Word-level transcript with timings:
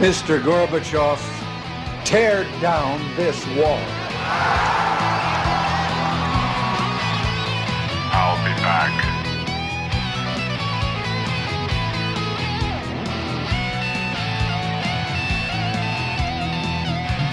Mr. 0.00 0.42
Gorbachev, 0.42 1.18
tear 2.04 2.44
down 2.60 2.98
this 3.14 3.46
wall. 3.56 3.78
I'll 8.10 8.36
be 8.42 8.54
back. 8.62 8.90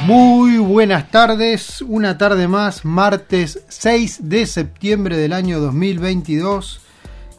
Muy 0.06 0.58
buenas 0.58 1.10
tardes, 1.12 1.82
una 1.82 2.18
tarde 2.18 2.48
más, 2.48 2.84
martes 2.84 3.64
6 3.70 4.30
de 4.30 4.46
septiembre 4.46 5.16
del 5.18 5.34
año 5.34 5.60
2022, 5.60 6.82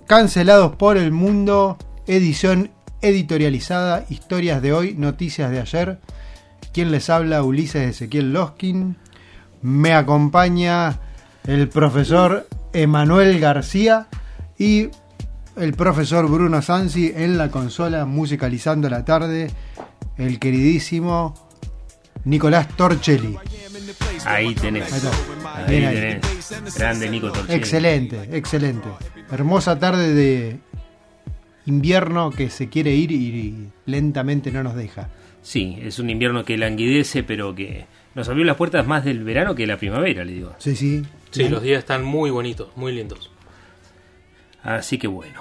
cancelados 0.06 0.76
por 0.76 0.96
el 0.96 1.12
mundo, 1.12 1.76
edición 2.06 2.70
editorializada, 3.02 4.04
historias 4.08 4.62
de 4.62 4.72
hoy, 4.72 4.94
noticias 4.94 5.50
de 5.50 5.60
ayer. 5.60 5.98
Quien 6.72 6.90
les 6.90 7.10
habla, 7.10 7.42
Ulises 7.42 7.88
Ezequiel 7.88 8.32
Loskin. 8.32 8.96
Me 9.62 9.94
acompaña 9.94 11.00
el 11.46 11.68
profesor 11.68 12.48
Emanuel 12.72 13.40
García 13.40 14.08
y 14.58 14.88
el 15.56 15.74
profesor 15.74 16.28
Bruno 16.28 16.62
Sansi 16.62 17.12
en 17.14 17.36
la 17.36 17.50
consola 17.50 18.06
musicalizando 18.06 18.88
la 18.88 19.04
tarde, 19.04 19.50
el 20.16 20.38
queridísimo 20.38 21.34
Nicolás 22.24 22.68
Torchelli. 22.76 23.36
Ahí 24.24 24.54
tenés. 24.54 24.92
Ahí 25.66 25.84
ahí. 25.84 26.20
tenés. 26.20 26.76
Grande 26.76 27.10
Nico 27.10 27.32
Torchelli. 27.32 27.58
Excelente, 27.58 28.28
excelente. 28.32 28.88
Hermosa 29.30 29.78
tarde 29.78 30.14
de 30.14 30.60
invierno 31.70 32.30
que 32.30 32.50
se 32.50 32.68
quiere 32.68 32.94
ir 32.94 33.12
y 33.12 33.68
lentamente 33.86 34.50
no 34.52 34.62
nos 34.62 34.74
deja. 34.76 35.08
Sí, 35.42 35.78
es 35.82 35.98
un 35.98 36.10
invierno 36.10 36.44
que 36.44 36.58
languidece, 36.58 37.22
pero 37.22 37.54
que 37.54 37.86
nos 38.14 38.28
abrió 38.28 38.44
las 38.44 38.56
puertas 38.56 38.86
más 38.86 39.04
del 39.04 39.24
verano 39.24 39.54
que 39.54 39.62
de 39.62 39.68
la 39.68 39.76
primavera, 39.78 40.24
le 40.24 40.32
digo. 40.32 40.54
Sí, 40.58 40.76
sí. 40.76 41.02
Sí, 41.30 41.48
los 41.48 41.62
días 41.62 41.78
están 41.78 42.04
muy 42.04 42.30
bonitos, 42.30 42.68
muy 42.76 42.92
lindos. 42.92 43.30
Así 44.62 44.98
que 44.98 45.06
bueno. 45.06 45.40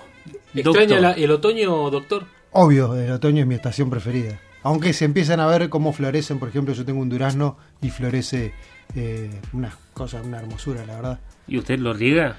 ¿Extraña 0.53 0.99
la- 0.99 1.11
el 1.13 1.31
otoño, 1.31 1.89
doctor? 1.89 2.25
Obvio, 2.51 2.95
el 2.95 3.11
otoño 3.11 3.41
es 3.41 3.47
mi 3.47 3.55
estación 3.55 3.89
preferida. 3.89 4.39
Aunque 4.63 4.93
se 4.93 5.05
empiezan 5.05 5.39
a 5.39 5.47
ver 5.47 5.69
cómo 5.69 5.93
florecen, 5.93 6.39
por 6.39 6.49
ejemplo, 6.49 6.73
yo 6.73 6.85
tengo 6.85 6.99
un 7.01 7.09
durazno 7.09 7.57
y 7.81 7.89
florece 7.89 8.53
eh, 8.95 9.29
una 9.53 9.71
cosa, 9.93 10.21
una 10.21 10.39
hermosura, 10.39 10.85
la 10.85 10.95
verdad. 10.95 11.19
¿Y 11.47 11.57
usted 11.59 11.77
lo 11.79 11.93
riega? 11.93 12.37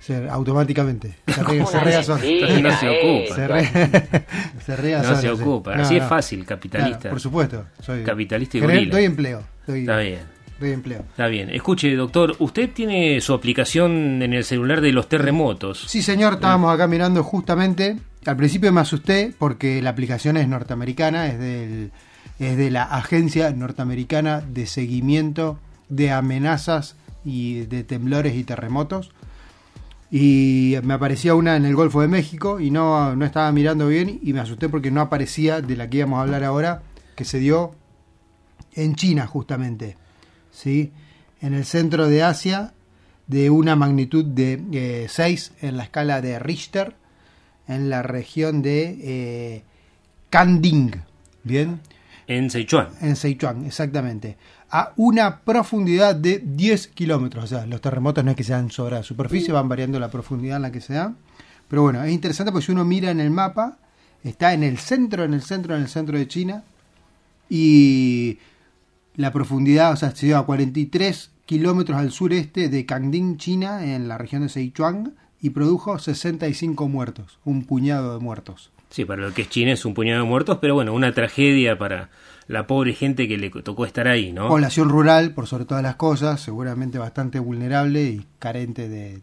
Se- 0.00 0.28
automáticamente. 0.28 1.14
Se 1.26 1.42
no 1.42 1.46
se 1.46 2.88
ocupa. 2.88 3.34
Se 3.34 4.76
No 4.76 5.04
solo, 5.04 5.16
se 5.16 5.20
sí. 5.20 5.28
ocupa. 5.28 5.74
No, 5.76 5.82
Así 5.82 5.96
es 5.96 6.02
no. 6.02 6.08
fácil, 6.08 6.44
capitalista. 6.44 6.98
Claro, 7.00 7.10
por 7.14 7.20
supuesto. 7.20 7.64
Soy 7.80 8.02
Capitalista 8.02 8.58
y 8.58 8.60
gorila. 8.60 8.92
Doy 8.92 9.04
empleo. 9.04 9.42
Doy, 9.66 9.80
Está 9.80 9.98
bien. 9.98 10.20
doy 10.58 10.72
empleo. 10.72 11.00
Está 11.10 11.26
bien. 11.26 11.50
Escuche, 11.50 11.94
doctor, 11.94 12.34
usted 12.38 12.70
tiene 12.70 13.20
su 13.20 13.34
aplicación 13.34 14.22
en 14.22 14.32
el 14.32 14.44
celular 14.44 14.80
de 14.80 14.92
los 14.92 15.08
terremotos. 15.08 15.84
Sí, 15.86 16.02
señor, 16.02 16.34
estábamos 16.34 16.72
acá 16.74 16.86
mirando 16.86 17.22
justamente. 17.22 17.96
Al 18.26 18.36
principio 18.36 18.72
me 18.72 18.80
asusté 18.80 19.32
porque 19.38 19.80
la 19.80 19.90
aplicación 19.90 20.36
es 20.36 20.46
norteamericana, 20.48 21.26
es, 21.28 21.38
del, 21.38 21.92
es 22.38 22.56
de 22.56 22.70
la 22.70 22.82
Agencia 22.84 23.50
Norteamericana 23.50 24.40
de 24.42 24.66
Seguimiento 24.66 25.58
de 25.88 26.10
Amenazas 26.10 26.96
y 27.24 27.60
de 27.66 27.82
Temblores 27.84 28.34
y 28.34 28.44
Terremotos. 28.44 29.10
Y 30.10 30.76
me 30.82 30.94
aparecía 30.94 31.34
una 31.34 31.56
en 31.56 31.64
el 31.64 31.74
Golfo 31.74 32.00
de 32.00 32.08
México 32.08 32.58
y 32.58 32.70
no, 32.70 33.14
no 33.14 33.24
estaba 33.24 33.50
mirando 33.52 33.86
bien 33.86 34.18
y 34.22 34.32
me 34.32 34.40
asusté 34.40 34.68
porque 34.68 34.90
no 34.90 35.00
aparecía 35.00 35.60
de 35.60 35.76
la 35.76 35.88
que 35.88 35.98
íbamos 35.98 36.18
a 36.18 36.22
hablar 36.22 36.42
ahora, 36.42 36.82
que 37.14 37.24
se 37.24 37.38
dio 37.38 37.74
en 38.74 38.96
China 38.96 39.26
justamente. 39.26 39.96
¿sí? 40.50 40.92
En 41.40 41.54
el 41.54 41.64
centro 41.64 42.08
de 42.08 42.22
Asia, 42.24 42.72
de 43.26 43.50
una 43.50 43.76
magnitud 43.76 44.24
de 44.24 45.06
6 45.08 45.52
en 45.60 45.76
la 45.76 45.84
escala 45.84 46.20
de 46.20 46.38
Richter, 46.40 46.96
en 47.68 47.88
la 47.88 48.02
región 48.02 48.62
de 48.62 48.98
eh, 49.02 49.62
Kanding. 50.30 50.90
Bien, 51.44 51.80
En 52.26 52.50
Sichuan. 52.50 52.88
en 53.00 53.14
Sichuan, 53.16 53.64
exactamente. 53.64 54.36
A 54.70 54.92
una 54.96 55.40
profundidad 55.40 56.14
de 56.14 56.38
10 56.38 56.88
kilómetros. 56.88 57.44
O 57.44 57.46
sea, 57.46 57.66
los 57.66 57.80
terremotos 57.80 58.24
no 58.24 58.30
es 58.30 58.36
que 58.36 58.44
sean 58.44 58.70
sobre 58.70 58.96
la 58.96 59.02
superficie, 59.02 59.52
van 59.52 59.68
variando 59.68 59.98
la 59.98 60.10
profundidad 60.10 60.56
en 60.56 60.62
la 60.62 60.72
que 60.72 60.80
se 60.80 60.94
dan. 60.94 61.16
Pero 61.68 61.82
bueno, 61.82 62.02
es 62.02 62.12
interesante 62.12 62.52
porque 62.52 62.66
si 62.66 62.72
uno 62.72 62.84
mira 62.84 63.10
en 63.10 63.20
el 63.20 63.30
mapa, 63.30 63.78
está 64.22 64.52
en 64.52 64.62
el 64.62 64.78
centro, 64.78 65.24
en 65.24 65.34
el 65.34 65.42
centro, 65.42 65.74
en 65.74 65.82
el 65.82 65.88
centro 65.88 66.18
de 66.18 66.28
China. 66.28 66.64
Y 67.48 68.38
la 69.16 69.32
profundidad, 69.32 69.92
o 69.92 69.96
sea, 69.96 70.14
se 70.14 70.26
dio 70.26 70.38
a 70.38 70.46
43 70.46 71.30
kilómetros 71.46 71.98
al 71.98 72.12
sureste 72.12 72.68
de 72.68 72.86
Kanding, 72.86 73.36
China, 73.36 73.84
en 73.84 74.06
la 74.06 74.18
región 74.18 74.42
de 74.42 74.48
Sichuan, 74.48 75.14
y 75.40 75.50
produjo 75.50 75.98
65 75.98 76.88
muertos, 76.88 77.38
un 77.44 77.64
puñado 77.64 78.14
de 78.14 78.20
muertos. 78.22 78.70
Sí, 78.90 79.04
para 79.04 79.22
lo 79.22 79.32
que 79.32 79.42
es 79.42 79.48
China 79.48 79.72
es 79.72 79.84
un 79.84 79.94
puñado 79.94 80.22
de 80.22 80.28
muertos, 80.28 80.58
pero 80.60 80.74
bueno, 80.74 80.92
una 80.92 81.12
tragedia 81.12 81.78
para 81.78 82.10
la 82.48 82.66
pobre 82.66 82.92
gente 82.94 83.28
que 83.28 83.38
le 83.38 83.48
tocó 83.50 83.86
estar 83.86 84.08
ahí, 84.08 84.32
¿no? 84.32 84.48
Población 84.48 84.88
rural, 84.88 85.32
por 85.32 85.46
sobre 85.46 85.64
todas 85.64 85.82
las 85.84 85.94
cosas, 85.94 86.40
seguramente 86.40 86.98
bastante 86.98 87.38
vulnerable 87.38 88.02
y 88.02 88.26
carente 88.40 88.88
de, 88.88 89.20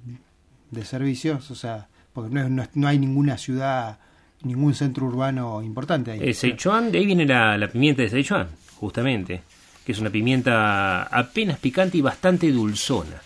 de 0.71 0.85
servicios, 0.85 1.51
o 1.51 1.55
sea, 1.55 1.87
porque 2.13 2.33
no, 2.33 2.41
es- 2.41 2.49
no 2.49 2.63
no 2.73 2.87
hay 2.87 2.97
ninguna 2.97 3.37
ciudad, 3.37 3.99
ningún 4.43 4.73
centro 4.73 5.05
urbano 5.05 5.61
importante 5.61 6.11
ahí. 6.11 6.19
Eh, 6.21 6.33
Sichuan, 6.33 6.89
de 6.91 6.99
ahí 6.99 7.05
viene 7.05 7.25
la, 7.25 7.57
la 7.57 7.67
pimienta 7.67 8.01
de 8.03 8.09
Sichuan, 8.09 8.47
justamente, 8.77 9.41
que 9.85 9.91
es 9.91 9.99
una 9.99 10.09
pimienta 10.09 11.03
apenas 11.03 11.59
picante 11.59 11.97
y 11.97 12.01
bastante 12.01 12.49
dulzona. 12.53 13.17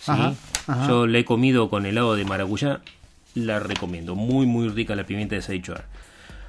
¿sí? 0.00 0.10
Ajá, 0.10 0.34
ajá. 0.66 0.88
Yo 0.88 1.06
la 1.06 1.18
he 1.18 1.24
comido 1.24 1.70
con 1.70 1.86
helado 1.86 2.16
de 2.16 2.24
maracuyá, 2.24 2.80
la 3.36 3.60
recomiendo, 3.60 4.14
muy 4.14 4.46
muy 4.46 4.68
rica 4.68 4.96
la 4.96 5.06
pimienta 5.06 5.36
de 5.36 5.42
Sichuan. 5.42 5.82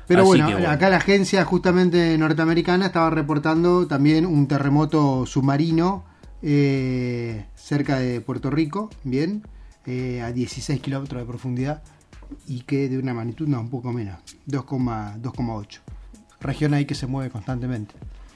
Pero 0.08 0.24
bueno, 0.24 0.48
acá 0.70 0.90
la 0.90 0.98
agencia 0.98 1.44
justamente 1.44 2.18
norteamericana 2.18 2.88
estaba 2.88 3.09
reportando 3.09 3.88
también 3.88 4.25
un 4.25 4.47
terremoto 4.47 5.26
submarino 5.26 6.06
eh, 6.41 7.46
cerca 7.56 8.00
de 8.00 8.22
Puerto 8.22 8.50
Rico, 8.50 8.90
bien, 9.03 9.44
eh, 9.85 10.22
a 10.22 10.32
16 10.32 10.79
kilómetros 10.79 11.22
de 11.22 11.28
profundidad 11.28 11.84
y 12.47 12.61
que 12.61 12.88
de 12.88 12.97
una 12.97 13.14
magnitud, 13.14 13.47
no, 13.47 13.59
un 13.59 13.70
poco 13.70 13.91
menos, 13.91 14.20
2,8. 14.47 15.22
2,8. 15.22 15.79
Región 16.40 16.73
ahí 16.73 16.85
que 16.85 16.96
se 16.96 17.08
mueve 17.08 17.29
constantemente. 17.29 17.96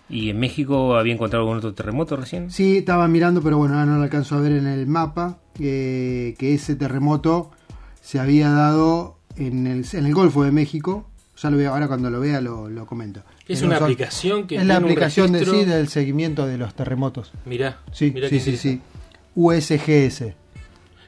¿Y 0.10 0.30
en 0.30 0.40
México 0.40 0.98
había 0.98 1.14
encontrado 1.14 1.44
algún 1.44 1.60
otro 1.60 1.74
terremoto 1.74 2.18
recién? 2.18 2.52
Sí, 2.52 2.80
estaba 2.80 3.08
mirando, 3.08 3.42
pero 3.42 3.58
bueno, 3.58 3.86
no 3.86 3.98
lo 3.98 4.04
alcanzo 4.04 4.36
a 4.36 4.42
ver 4.42 4.52
en 4.52 4.68
el 4.68 4.88
mapa, 4.88 5.38
eh, 5.58 6.36
que 6.38 6.54
ese 6.54 6.76
terremoto 6.76 7.52
se 8.02 8.20
había 8.20 8.50
dado 8.50 9.18
en 9.38 9.68
el, 9.68 9.86
en 9.94 10.06
el 10.06 10.14
Golfo 10.14 10.44
de 10.44 10.52
México. 10.52 11.08
Ya 11.42 11.50
lo 11.50 11.58
veo, 11.58 11.72
ahora 11.74 11.88
cuando 11.88 12.10
lo 12.10 12.20
vea 12.20 12.40
lo, 12.42 12.70
lo 12.70 12.86
comento. 12.86 13.24
Es 13.48 13.62
una 13.64 13.78
aplicación 13.78 14.46
que 14.48 14.58
Es 14.58 14.66
la 14.66 14.78
aplicación 14.78 15.32
de, 15.32 15.44
sí, 15.46 15.66
del 15.66 15.88
seguimiento 15.88 16.46
de 16.46 16.58
los 16.58 16.74
terremotos. 16.76 17.32
Mirá, 17.46 17.80
Sí, 17.92 18.12
mirá 18.14 18.30
sí, 18.30 18.40
sí, 18.40 18.58
sí. 18.58 18.82
USGS. 19.36 20.20
Yo 20.20 20.34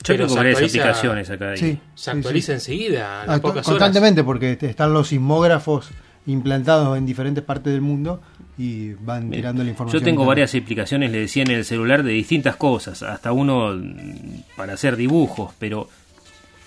Pero 0.07 0.25
tengo 0.25 0.35
varias 0.37 0.57
aplicaciones 0.61 1.29
acá. 1.29 1.51
ahí. 1.51 1.57
Sí, 1.57 1.79
Se 1.95 2.11
actualiza 2.11 2.47
sí. 2.47 2.53
enseguida, 2.53 3.21
a 3.21 3.25
las 3.27 3.35
to- 3.37 3.41
pocas 3.43 3.67
horas. 3.67 3.79
constantemente 3.79 4.23
porque 4.23 4.57
están 4.59 4.91
los 4.93 5.07
sismógrafos 5.09 5.91
implantados 6.25 6.97
en 6.97 7.05
diferentes 7.05 7.43
partes 7.43 7.71
del 7.71 7.81
mundo 7.81 8.21
y 8.57 8.93
van 8.93 9.29
tirando 9.29 9.63
la 9.63 9.69
información. 9.69 10.01
Yo 10.01 10.05
tengo 10.05 10.25
varias 10.25 10.53
aplicaciones, 10.55 11.11
le 11.11 11.19
decía 11.19 11.43
en 11.43 11.51
el 11.51 11.63
celular, 11.65 12.03
de 12.03 12.11
distintas 12.11 12.55
cosas, 12.55 13.01
hasta 13.03 13.31
uno 13.31 13.73
mm, 13.75 14.55
para 14.57 14.73
hacer 14.73 14.95
dibujos, 14.97 15.53
pero 15.59 15.87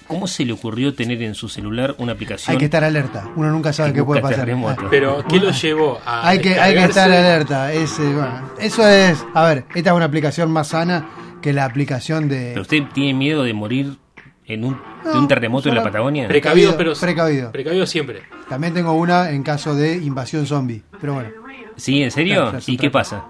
¿cómo 0.07 0.27
se 0.27 0.45
le 0.45 0.53
ocurrió 0.53 0.95
tener 0.95 1.23
en 1.23 1.35
su 1.35 1.49
celular 1.49 1.95
una 1.99 2.13
aplicación? 2.13 2.53
Hay 2.53 2.59
que 2.59 2.67
estar 2.67 2.85
alerta, 2.85 3.29
uno 3.37 3.51
nunca 3.51 3.73
sabe 3.73 3.93
qué 3.93 4.03
puede 4.03 4.21
pasar. 4.21 4.41
terremotos? 4.41 4.87
Pero, 4.91 5.25
¿qué 5.29 5.39
lo 5.39 5.51
llevó 5.51 6.01
a 6.05 6.29
Hay 6.29 6.41
que, 6.41 6.59
hay 6.59 6.75
que 6.75 6.85
estar 6.85 7.11
alerta. 7.11 7.73
Es, 7.73 7.99
eh, 7.99 8.03
bueno, 8.03 8.51
eso 8.59 8.87
es, 8.87 9.25
a 9.35 9.45
ver, 9.45 9.65
esta 9.75 9.91
es 9.91 9.97
una 9.97 10.05
aplicación 10.07 10.51
más 10.51 10.69
sana 10.69 11.09
que 11.43 11.53
la 11.53 11.65
aplicación 11.65 12.29
de... 12.29 12.51
¿Pero 12.51 12.63
usted 12.63 12.83
tiene 12.93 13.15
miedo 13.15 13.43
de 13.43 13.53
morir 13.53 13.99
en 14.47 14.65
un, 14.65 14.81
de 15.05 15.19
un 15.19 15.29
terremoto 15.29 15.69
en 15.69 15.75
la 15.75 15.83
Patagonia? 15.83 16.29
Precavido, 16.29 16.77
pero 16.77 16.95
Precavido. 16.95 17.53
precavido 17.53 17.87
siempre. 17.87 18.23
También 18.49 18.75
tengo 18.75 18.93
una 18.93 19.31
en 19.31 19.43
caso 19.43 19.75
de 19.75 19.97
invasión 19.97 20.47
zombie. 20.47 20.83
Pero 21.01 21.15
bueno, 21.15 21.31
¿Sí? 21.77 22.03
¿En 22.03 22.11
serio? 22.11 22.51
Claro, 22.51 22.59
¿Y 22.67 22.77
qué 22.77 22.91
pasa? 22.91 23.27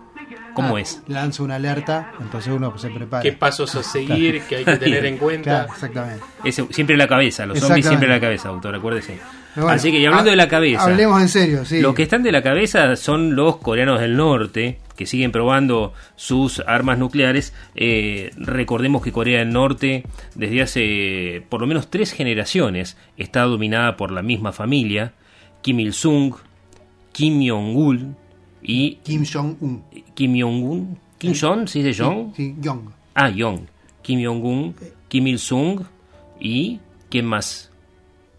¿Cómo 0.56 0.76
ah, 0.76 0.80
es? 0.80 1.02
Lanzo 1.06 1.44
una 1.44 1.56
alerta, 1.56 2.12
entonces 2.18 2.52
uno 2.52 2.76
se 2.78 2.88
prepara. 2.90 3.22
¿Qué 3.22 3.32
pasos 3.32 3.74
a 3.76 3.82
seguir? 3.82 4.40
que 4.48 4.56
hay 4.56 4.64
que 4.64 4.76
tener 4.78 5.04
en 5.04 5.18
cuenta? 5.18 5.42
Claro, 5.66 5.72
exactamente. 5.74 6.24
Ese- 6.44 6.66
siempre 6.70 6.94
en 6.94 6.98
la 6.98 7.06
cabeza, 7.08 7.44
los 7.46 7.60
zombies 7.60 7.86
siempre 7.86 8.08
en 8.08 8.14
la 8.14 8.20
cabeza, 8.20 8.48
doctor, 8.48 8.74
acuérdese. 8.74 9.20
Bueno, 9.54 9.70
Así 9.70 9.90
que, 9.90 9.98
y 9.98 10.06
hablando 10.06 10.28
ha- 10.28 10.32
de 10.32 10.36
la 10.36 10.48
cabeza, 10.48 10.82
Hablemos 10.84 11.20
en 11.22 11.28
serio, 11.28 11.64
sí. 11.64 11.80
los 11.80 11.94
que 11.94 12.02
están 12.02 12.22
de 12.22 12.32
la 12.32 12.42
cabeza 12.42 12.96
son 12.96 13.36
los 13.36 13.56
coreanos 13.58 14.00
del 14.00 14.16
norte, 14.16 14.78
que 14.96 15.06
siguen 15.06 15.30
probando 15.30 15.92
sus 16.14 16.60
armas 16.66 16.98
nucleares. 16.98 17.54
Eh, 17.74 18.30
recordemos 18.36 19.02
que 19.02 19.12
Corea 19.12 19.38
del 19.40 19.52
Norte, 19.52 20.04
desde 20.34 20.62
hace 20.62 21.42
por 21.50 21.60
lo 21.60 21.66
menos 21.66 21.90
tres 21.90 22.12
generaciones, 22.12 22.96
está 23.18 23.42
dominada 23.42 23.96
por 23.96 24.10
la 24.10 24.22
misma 24.22 24.52
familia, 24.52 25.12
Kim 25.62 25.80
Il-sung, 25.80 26.34
Kim 27.12 27.46
Jong-un 27.46 28.16
y 28.68 28.96
Kim 29.04 29.24
Jong-un. 29.24 29.82
Kim 30.14 30.32
Jong-un. 30.40 30.98
Kim 31.18 31.32
Jong, 31.40 31.68
¿sí 31.68 31.82
dice 31.82 32.02
Jong? 32.02 32.34
Sí, 32.34 32.54
Jong. 32.62 32.80
Ah, 33.14 33.30
Jong. 33.36 33.60
Kim 34.02 34.20
Jong-un, 34.24 34.74
Kim 35.08 35.26
Il-sung 35.28 35.82
y 36.40 36.80
¿quién 37.08 37.26
más? 37.26 37.70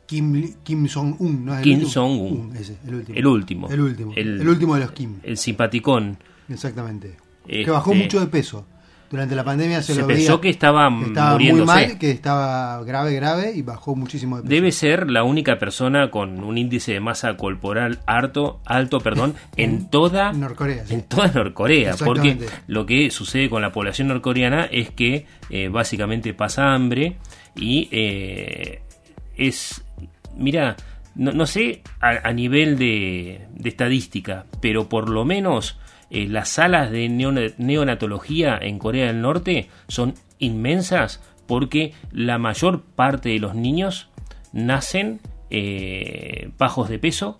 Kim, 0.05 0.53
Kim 0.63 0.87
Jong-un, 0.87 1.45
¿no 1.45 1.53
es 1.53 1.57
el 1.59 1.63
Kim? 1.63 1.87
Jong-un. 1.93 2.39
Un, 2.51 2.55
ese, 2.55 2.77
el 2.87 2.95
último. 2.95 3.17
El 3.17 3.27
último. 3.27 3.69
El 3.69 3.81
último. 3.81 4.13
El- 4.15 4.41
El, 4.41 4.47
último 4.49 4.73
de 4.75 4.81
los 4.81 4.91
Kim. 4.91 5.15
El 5.23 5.37
simpaticón. 5.37 6.17
Exactamente. 6.49 7.15
Este- 7.45 7.65
Que 7.65 7.71
bajó 7.71 7.93
mucho 7.93 8.19
de 8.19 8.27
peso. 8.27 8.65
Durante 9.09 9.35
la 9.35 9.43
pandemia 9.43 9.81
se, 9.81 9.93
Se 9.93 10.01
lo 10.01 10.07
pensó 10.07 10.33
veía 10.33 10.41
que 10.41 10.49
estaba 10.49 10.89
estaba 11.05 11.39
muy 11.39 11.61
mal, 11.61 11.97
que 11.97 12.11
estaba 12.11 12.83
grave, 12.83 13.13
grave 13.13 13.53
y 13.55 13.61
bajó 13.61 13.95
muchísimo 13.95 14.37
de 14.37 14.43
peso. 14.43 14.53
Debe 14.53 14.71
ser 14.71 15.09
la 15.09 15.23
única 15.23 15.57
persona 15.57 16.11
con 16.11 16.43
un 16.43 16.57
índice 16.57 16.93
de 16.93 16.99
masa 16.99 17.37
corporal 17.37 17.99
alto, 18.05 18.59
alto 18.65 18.99
perdón, 18.99 19.35
en 19.55 19.89
toda 19.89 20.33
Norcorea. 20.33 20.85
sí. 20.85 20.95
en 20.95 21.03
toda 21.03 21.31
Norcorea, 21.31 21.95
porque 21.95 22.37
lo 22.67 22.85
que 22.85 23.09
sucede 23.09 23.49
con 23.49 23.61
la 23.61 23.71
población 23.71 24.09
norcoreana 24.09 24.65
es 24.65 24.89
que 24.91 25.25
eh, 25.49 25.69
básicamente 25.69 26.33
pasa 26.33 26.73
hambre 26.73 27.15
y 27.55 27.87
eh, 27.91 28.81
es, 29.37 29.85
mira, 30.35 30.75
no, 31.15 31.31
no 31.31 31.45
sé 31.45 31.81
a, 32.01 32.27
a 32.27 32.33
nivel 32.33 32.77
de, 32.77 33.47
de 33.51 33.69
estadística, 33.69 34.45
pero 34.61 34.89
por 34.89 35.09
lo 35.09 35.23
menos 35.23 35.79
eh, 36.09 36.27
las 36.27 36.49
salas 36.49 36.91
de 36.91 37.07
neona- 37.09 37.53
neonatología 37.57 38.57
en 38.61 38.79
Corea 38.79 39.07
del 39.07 39.21
Norte 39.21 39.69
son 39.87 40.13
inmensas 40.39 41.21
porque 41.47 41.93
la 42.11 42.37
mayor 42.37 42.81
parte 42.83 43.29
de 43.29 43.39
los 43.39 43.55
niños 43.55 44.09
nacen 44.53 45.19
eh, 45.49 46.49
bajos 46.57 46.89
de 46.89 46.99
peso, 46.99 47.37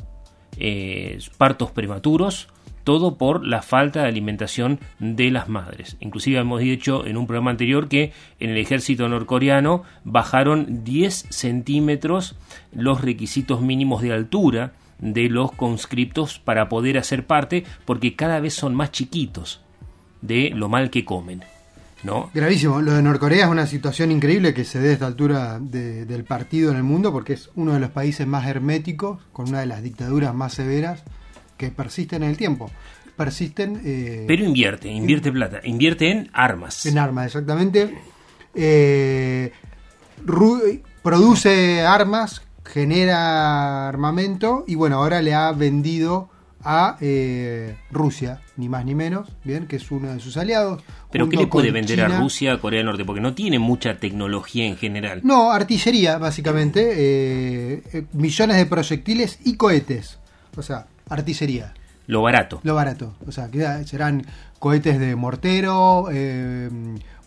eh, 0.57 1.19
partos 1.37 1.71
prematuros, 1.71 2.47
todo 2.83 3.17
por 3.17 3.45
la 3.45 3.61
falta 3.61 4.03
de 4.03 4.07
alimentación 4.07 4.79
de 4.99 5.29
las 5.29 5.49
madres. 5.49 5.97
Inclusive 5.99 6.39
hemos 6.39 6.61
dicho 6.61 7.05
en 7.05 7.17
un 7.17 7.27
programa 7.27 7.51
anterior 7.51 7.89
que 7.89 8.13
en 8.39 8.51
el 8.51 8.57
ejército 8.57 9.09
norcoreano 9.09 9.83
bajaron 10.05 10.85
10 10.85 11.27
centímetros 11.29 12.35
los 12.71 13.01
requisitos 13.01 13.59
mínimos 13.61 14.01
de 14.01 14.13
altura 14.13 14.71
de 14.99 15.29
los 15.29 15.51
conscriptos 15.51 16.39
para 16.39 16.69
poder 16.69 16.97
hacer 16.97 17.25
parte 17.25 17.63
porque 17.85 18.15
cada 18.15 18.39
vez 18.39 18.53
son 18.53 18.73
más 18.75 18.91
chiquitos 18.91 19.61
de 20.21 20.49
lo 20.49 20.69
mal 20.69 20.89
que 20.89 21.05
comen. 21.05 21.43
¿no? 22.03 22.29
Gravísimo. 22.33 22.79
Lo 22.81 22.93
de 22.93 23.01
Norcorea 23.01 23.45
es 23.45 23.51
una 23.51 23.65
situación 23.65 24.11
increíble 24.11 24.53
que 24.53 24.63
se 24.65 24.79
dé 24.79 24.89
a 24.89 24.93
esta 24.93 25.07
altura 25.07 25.59
de- 25.59 26.05
del 26.05 26.23
partido 26.23 26.69
en 26.71 26.77
el 26.77 26.83
mundo 26.83 27.11
porque 27.11 27.33
es 27.33 27.49
uno 27.55 27.73
de 27.73 27.79
los 27.79 27.89
países 27.89 28.25
más 28.27 28.47
herméticos, 28.47 29.19
con 29.33 29.49
una 29.49 29.59
de 29.61 29.65
las 29.65 29.81
dictaduras 29.81 30.33
más 30.33 30.53
severas 30.53 31.03
que 31.57 31.69
persisten 31.69 32.21
en 32.23 32.29
el 32.29 32.37
tiempo. 32.37 32.69
Persisten 33.15 33.81
eh, 33.83 34.25
Pero 34.27 34.43
invierte, 34.45 34.89
invierte 34.89 35.31
plata, 35.31 35.59
invierte 35.63 36.11
en 36.11 36.29
armas. 36.33 36.85
en 36.85 36.99
armas, 36.99 37.25
exactamente. 37.27 37.97
Eh, 38.53 39.51
produce 41.01 41.81
armas, 41.81 42.41
genera 42.67 43.87
armamento 43.87 44.63
y 44.67 44.75
bueno, 44.75 44.97
ahora 44.97 45.21
le 45.21 45.33
ha 45.33 45.51
vendido 45.51 46.29
a 46.63 46.97
eh, 46.99 47.77
Rusia, 47.91 48.41
ni 48.57 48.67
más 48.67 48.83
ni 48.83 48.93
menos, 48.93 49.29
bien, 49.43 49.67
que 49.67 49.77
es 49.77 49.89
uno 49.89 50.11
de 50.13 50.19
sus 50.19 50.35
aliados. 50.37 50.83
Pero 51.11 51.29
¿qué 51.29 51.37
le 51.37 51.47
puede 51.47 51.71
vender 51.71 52.01
a. 52.01 52.07
Rusia, 52.19 52.57
Corea 52.59 52.79
del 52.79 52.87
Norte? 52.87 53.05
Porque 53.05 53.21
no 53.21 53.33
tiene 53.33 53.57
mucha 53.57 53.97
tecnología 53.97 54.65
en 54.65 54.75
general. 54.75 55.21
No, 55.23 55.51
artillería, 55.51 56.17
básicamente. 56.17 56.93
eh, 56.97 57.83
eh, 57.93 58.05
millones 58.13 58.57
de 58.57 58.65
proyectiles 58.65 59.39
y 59.45 59.55
cohetes. 59.55 60.19
O 60.57 60.61
sea, 60.61 60.87
artillería. 61.09 61.73
Lo 62.07 62.21
barato. 62.21 62.59
Lo 62.63 62.75
barato. 62.75 63.15
O 63.27 63.31
sea, 63.31 63.49
que 63.49 63.85
serán 63.85 64.25
cohetes 64.59 64.99
de 64.99 65.15
mortero, 65.15 66.07
eh, 66.11 66.69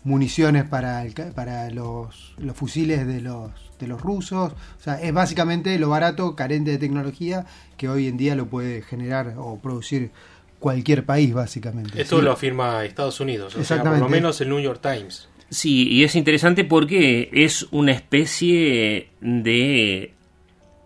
municiones 0.03 0.65
para, 0.65 1.03
el 1.05 1.13
para 1.13 1.69
los, 1.69 2.33
los 2.37 2.55
fusiles 2.55 3.05
de 3.07 3.21
los, 3.21 3.51
de 3.81 3.87
los 3.87 4.01
rusos. 4.01 4.53
O 4.53 4.81
sea, 4.83 5.01
es 5.01 5.13
básicamente 5.13 5.77
lo 5.77 5.89
barato, 5.89 6.35
carente 6.35 6.71
de 6.71 6.77
tecnología, 6.77 7.45
que 7.77 7.89
hoy 7.89 8.07
en 8.07 8.17
día 8.17 8.35
lo 8.35 8.47
puede 8.47 8.81
generar 8.81 9.33
o 9.37 9.59
producir 9.59 10.11
cualquier 10.59 11.05
país, 11.05 11.33
básicamente. 11.33 12.01
Esto 12.01 12.19
Sí. 12.19 12.23
lo 12.23 12.31
afirma 12.31 12.85
Estados 12.85 13.19
Unidos, 13.19 13.55
o 13.55 13.63
sea, 13.63 13.83
por 13.83 13.97
lo 13.97 14.07
menos 14.09 14.39
el 14.41 14.49
New 14.49 14.59
York 14.59 14.79
Times. 14.81 15.27
Sí, 15.49 15.87
y 15.89 16.03
es 16.05 16.15
interesante 16.15 16.63
porque 16.63 17.29
es 17.33 17.67
una 17.71 17.91
especie 17.91 19.09
de... 19.19 20.13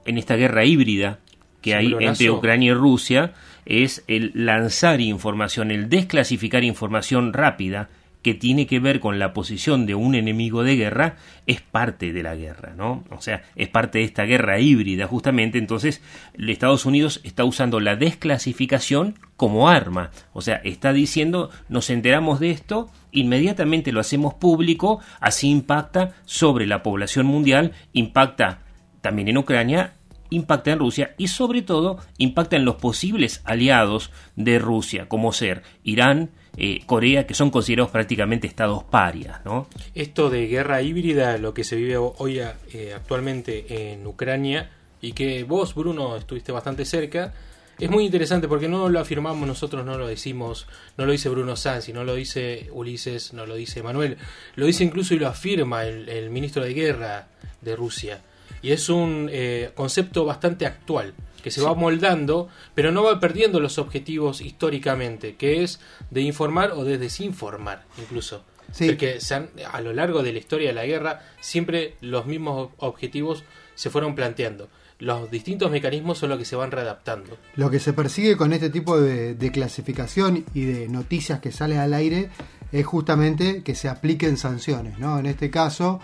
En 0.06 0.18
esta 0.18 0.36
guerra 0.36 0.66
híbrida 0.66 1.20
que 1.62 1.76
hay 1.76 1.96
entre 2.00 2.30
Ucrania 2.30 2.72
y 2.72 2.74
Rusia, 2.76 3.34
es 3.66 4.04
el 4.08 4.32
lanzar 4.36 5.02
información, 5.02 5.72
el 5.72 5.90
desclasificar 5.90 6.64
información 6.64 7.34
rápida 7.34 7.90
que 8.26 8.34
tiene 8.34 8.66
que 8.66 8.80
ver 8.80 9.02
con 9.02 9.20
la 9.20 9.34
posición 9.34 9.86
de 9.86 9.94
un 9.94 10.16
enemigo 10.16 10.64
de 10.64 10.76
guerra, 10.76 11.18
es 11.46 11.62
parte 11.62 12.12
de 12.12 12.24
la 12.24 12.36
guerra, 12.36 12.74
¿no? 12.76 13.04
O 13.12 13.22
sea, 13.22 13.44
es 13.56 13.70
parte 13.70 14.00
de 14.00 14.04
esta 14.04 14.24
guerra 14.24 14.60
híbrida, 14.60 15.06
justamente. 15.06 15.60
Entonces, 15.60 16.02
Estados 16.34 16.88
Unidos 16.88 17.22
está 17.24 17.46
usando 17.46 17.80
la 17.80 17.96
desclasificación 17.96 19.20
como 19.38 19.70
arma. 19.70 20.10
O 20.34 20.42
sea, 20.42 20.56
está 20.64 20.92
diciendo, 20.92 21.52
nos 21.70 21.92
enteramos 21.92 22.40
de 22.40 22.50
esto, 22.50 22.90
inmediatamente 23.12 23.92
lo 23.92 24.00
hacemos 24.00 24.34
público, 24.34 25.02
así 25.20 25.48
impacta 25.52 26.16
sobre 26.26 26.66
la 26.66 26.82
población 26.82 27.28
mundial, 27.28 27.74
impacta 27.94 28.64
también 29.02 29.28
en 29.28 29.38
Ucrania, 29.38 29.94
impacta 30.32 30.72
en 30.72 30.80
Rusia 30.80 31.14
y 31.20 31.28
sobre 31.28 31.62
todo 31.62 32.00
impacta 32.18 32.56
en 32.56 32.66
los 32.66 32.78
posibles 32.78 33.44
aliados 33.46 34.12
de 34.36 34.58
Rusia, 34.58 35.08
como 35.08 35.32
ser 35.32 35.62
Irán, 35.84 36.32
eh, 36.58 36.82
Corea, 36.86 37.28
que 37.28 37.34
son 37.34 37.52
considerados 37.52 37.92
prácticamente 37.92 38.48
estados 38.48 38.84
parias, 38.84 39.44
¿no? 39.46 39.68
Esto 39.94 40.30
de 40.30 40.48
guerra 40.48 40.82
híbrida, 40.82 41.38
lo 41.38 41.54
que 41.54 41.64
se 41.64 41.76
vive 41.76 41.98
hoy 41.98 42.40
eh, 42.40 42.94
actualmente 42.96 43.92
en 43.92 44.06
Ucrania 44.08 44.70
y 45.02 45.14
que 45.14 45.44
vos, 45.44 45.76
Bruno, 45.76 46.16
estuviste 46.16 46.52
bastante 46.52 46.86
cerca, 46.86 47.34
es 47.78 47.90
muy 47.90 48.06
interesante 48.06 48.48
porque 48.48 48.70
no 48.70 48.88
lo 48.88 49.00
afirmamos 49.02 49.46
nosotros, 49.48 49.86
no 49.86 49.98
lo 49.98 50.08
decimos, 50.08 50.66
no 50.98 51.06
lo 51.06 51.12
dice 51.12 51.28
Bruno 51.28 51.58
Sanz, 51.58 51.90
no 51.90 52.06
lo 52.06 52.16
dice 52.16 52.70
Ulises, 52.72 53.34
no 53.34 53.46
lo 53.46 53.56
dice 53.56 53.84
Manuel, 53.84 54.18
lo 54.56 54.66
dice 54.66 54.86
incluso 54.86 55.14
y 55.14 55.20
lo 55.20 55.28
afirma 55.28 55.84
el, 55.84 56.08
el 56.08 56.30
ministro 56.30 56.64
de 56.64 56.74
Guerra 56.74 57.28
de 57.62 57.76
Rusia. 57.76 58.22
Y 58.62 58.72
es 58.72 58.90
un 58.90 59.30
eh, 59.30 59.72
concepto 59.76 60.26
bastante 60.26 60.66
actual, 60.66 61.14
que 61.46 61.52
se 61.52 61.62
va 61.62 61.76
moldando, 61.76 62.50
pero 62.74 62.92
no 62.92 63.04
va 63.04 63.20
perdiendo 63.20 63.60
los 63.60 63.78
objetivos 63.78 64.42
históricamente, 64.42 65.36
que 65.36 65.62
es 65.64 65.80
de 66.10 66.22
informar 66.22 66.72
o 66.72 66.84
de 66.84 66.98
desinformar 66.98 67.86
incluso. 68.00 68.44
Sí. 68.72 68.88
Porque 68.88 69.22
se 69.22 69.36
han- 69.36 69.50
a 69.72 69.80
lo 69.80 69.94
largo 69.94 70.24
de 70.24 70.34
la 70.34 70.40
historia 70.40 70.70
de 70.70 70.74
la 70.74 70.88
guerra 70.88 71.22
siempre 71.40 71.94
los 72.02 72.26
mismos 72.26 72.70
objetivos 72.78 73.44
se 73.76 73.92
fueron 73.92 74.16
planteando. 74.16 74.70
Los 74.98 75.30
distintos 75.30 75.70
mecanismos 75.70 76.18
son 76.18 76.30
los 76.30 76.40
que 76.40 76.46
se 76.46 76.56
van 76.56 76.72
readaptando. 76.72 77.38
Lo 77.58 77.70
que 77.70 77.80
se 77.80 77.94
persigue 77.94 78.36
con 78.38 78.52
este 78.52 78.72
tipo 78.72 79.00
de, 79.00 79.36
de 79.36 79.52
clasificación 79.52 80.46
y 80.56 80.62
de 80.66 80.88
noticias 80.90 81.42
que 81.42 81.52
salen 81.52 81.78
al 81.78 81.94
aire 81.94 82.32
es 82.72 82.88
justamente 82.88 83.62
que 83.62 83.76
se 83.76 83.88
apliquen 83.88 84.38
sanciones, 84.38 84.98
¿no? 84.98 85.20
En 85.20 85.28
este 85.28 85.52
caso, 85.52 86.00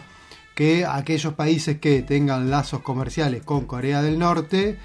que 0.53 0.86
aquellos 0.86 1.33
países 1.33 1.79
que 1.79 2.03
tengan 2.03 2.51
lazos 2.51 2.81
comerciales 2.81 3.41
con 3.43 3.65
Corea 3.65 4.01
del 4.03 4.19
Norte 4.19 4.77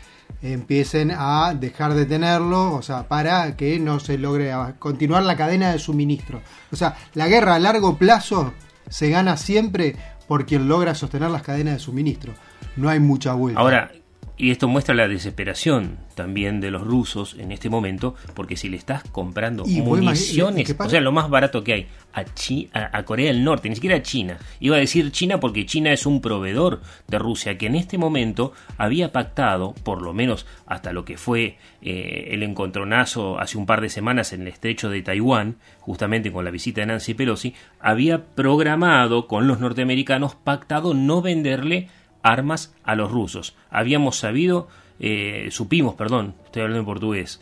empiecen 0.42 1.12
a 1.16 1.54
dejar 1.54 1.95
de 1.95 2.06
tenerlo, 2.06 2.75
o 2.75 2.83
sea, 2.83 3.09
para 3.09 3.56
que 3.56 3.78
no 3.78 4.00
se 4.00 4.18
logre 4.18 4.52
continuar 4.78 5.23
la 5.23 5.37
cadena 5.37 5.73
de 5.73 5.78
suministro. 5.78 6.42
O 6.73 6.76
sea, 6.76 6.97
la 7.14 7.28
guerra 7.28 7.54
a 7.54 7.59
largo 7.59 7.97
plazo 7.97 8.52
se 8.88 9.11
gana 9.11 9.37
siempre 9.37 9.97
por 10.28 10.47
quien 10.47 10.68
logra 10.68 10.95
sostener 10.95 11.30
las 11.30 11.42
cadenas 11.42 11.75
de 11.75 11.80
suministro. 11.80 12.35
No 12.76 12.88
hay 12.88 13.00
mucha 13.00 13.33
vuelta. 13.35 13.61
Ahora, 13.61 13.92
y 14.38 14.50
esto 14.50 14.69
muestra 14.69 14.95
la 14.95 15.09
desesperación 15.09 15.99
también 16.14 16.61
de 16.61 16.71
los 16.71 16.83
rusos 16.83 17.37
en 17.38 17.52
este 17.52 17.71
momento, 17.71 18.14
porque 18.35 18.57
si 18.57 18.69
le 18.69 18.76
estás 18.76 19.02
comprando 19.05 19.64
municiones, 19.64 20.75
o 20.78 20.88
sea, 20.88 21.00
lo 21.00 21.12
más 21.12 21.31
barato 21.31 21.64
que 21.64 21.73
hay, 21.73 21.87
a, 22.12 22.99
a, 22.99 23.05
Corea 23.05 23.26
del 23.26 23.45
Norte, 23.45 23.69
ni 23.69 23.75
siquiera 23.75 23.97
a 23.97 24.02
China. 24.02 24.38
Iba 24.61 24.76
a 24.76 24.81
decir 24.81 25.11
China 25.11 25.40
porque 25.40 25.66
China 25.66 25.93
es 25.93 26.07
un 26.07 26.21
proveedor 26.21 26.81
de 27.09 27.19
Rusia 27.19 27.59
que 27.59 27.66
en 27.66 27.75
este 27.75 27.99
momento 27.99 28.52
había 28.78 29.12
pactado, 29.12 29.75
por 29.83 30.02
lo 30.02 30.12
menos 30.12 30.47
hasta 30.66 30.93
lo 30.93 31.05
que 31.05 31.16
fue 31.19 31.59
eh, 31.83 32.28
el 32.33 32.43
encontronazo 32.43 33.38
hace 33.38 33.59
un 33.59 33.66
par 33.66 33.81
de 33.81 33.88
semanas 33.88 34.33
en 34.33 34.43
el 34.43 34.49
estrecho 34.49 34.90
de 34.90 35.02
Taiwán, 35.02 35.57
justamente 35.81 36.33
con 36.33 36.45
la 36.45 36.50
visita 36.50 36.81
de 36.81 36.88
Nancy 36.88 37.14
Pelosi, 37.14 37.55
había 37.81 38.25
programado 38.25 39.26
con 39.26 39.47
los 39.47 39.61
norteamericanos, 39.61 40.35
pactado 40.35 40.95
no 40.95 41.23
venderle 41.23 41.88
armas 42.30 42.75
a 42.83 42.95
los 42.95 43.11
rusos. 43.11 43.54
Habíamos 43.71 44.16
sabido, 44.16 44.68
eh, 45.00 45.49
supimos, 45.50 45.95
perdón, 45.95 46.35
estoy 46.45 46.62
hablando 46.62 46.80
en 46.80 46.87
portugués, 46.87 47.40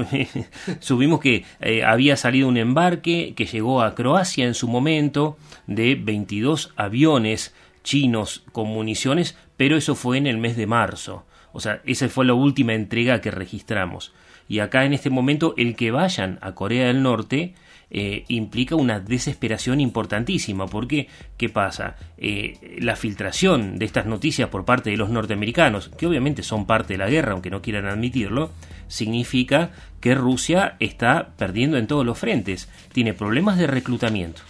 supimos 0.80 1.20
que 1.20 1.44
eh, 1.60 1.84
había 1.84 2.16
salido 2.16 2.48
un 2.48 2.56
embarque 2.56 3.34
que 3.36 3.46
llegó 3.46 3.82
a 3.82 3.94
Croacia 3.94 4.46
en 4.46 4.54
su 4.54 4.68
momento 4.68 5.36
de 5.66 5.94
22 5.94 6.72
aviones 6.76 7.54
chinos 7.82 8.44
con 8.52 8.68
municiones, 8.68 9.36
pero 9.56 9.76
eso 9.76 9.94
fue 9.94 10.18
en 10.18 10.26
el 10.26 10.38
mes 10.38 10.56
de 10.56 10.66
marzo. 10.66 11.24
O 11.52 11.60
sea, 11.60 11.82
esa 11.84 12.08
fue 12.08 12.24
la 12.24 12.34
última 12.34 12.74
entrega 12.74 13.20
que 13.20 13.30
registramos. 13.30 14.12
Y 14.48 14.60
acá 14.60 14.84
en 14.84 14.92
este 14.92 15.10
momento 15.10 15.54
el 15.56 15.76
que 15.76 15.90
vayan 15.90 16.38
a 16.40 16.54
Corea 16.54 16.86
del 16.86 17.02
Norte 17.02 17.54
eh, 17.94 18.24
implica 18.28 18.74
una 18.74 19.00
desesperación 19.00 19.78
importantísima, 19.78 20.66
porque 20.66 21.08
¿qué 21.36 21.50
pasa? 21.50 21.96
Eh, 22.16 22.78
la 22.80 22.96
filtración 22.96 23.78
de 23.78 23.84
estas 23.84 24.06
noticias 24.06 24.48
por 24.48 24.64
parte 24.64 24.88
de 24.88 24.96
los 24.96 25.10
norteamericanos, 25.10 25.90
que 25.90 26.06
obviamente 26.06 26.42
son 26.42 26.64
parte 26.64 26.94
de 26.94 26.98
la 26.98 27.10
guerra, 27.10 27.32
aunque 27.32 27.50
no 27.50 27.60
quieran 27.60 27.84
admitirlo, 27.84 28.50
significa 28.88 29.72
que 30.00 30.14
Rusia 30.14 30.76
está 30.80 31.34
perdiendo 31.36 31.76
en 31.76 31.86
todos 31.86 32.06
los 32.06 32.18
frentes, 32.18 32.70
tiene 32.94 33.12
problemas 33.12 33.58
de 33.58 33.66
reclutamiento, 33.66 34.40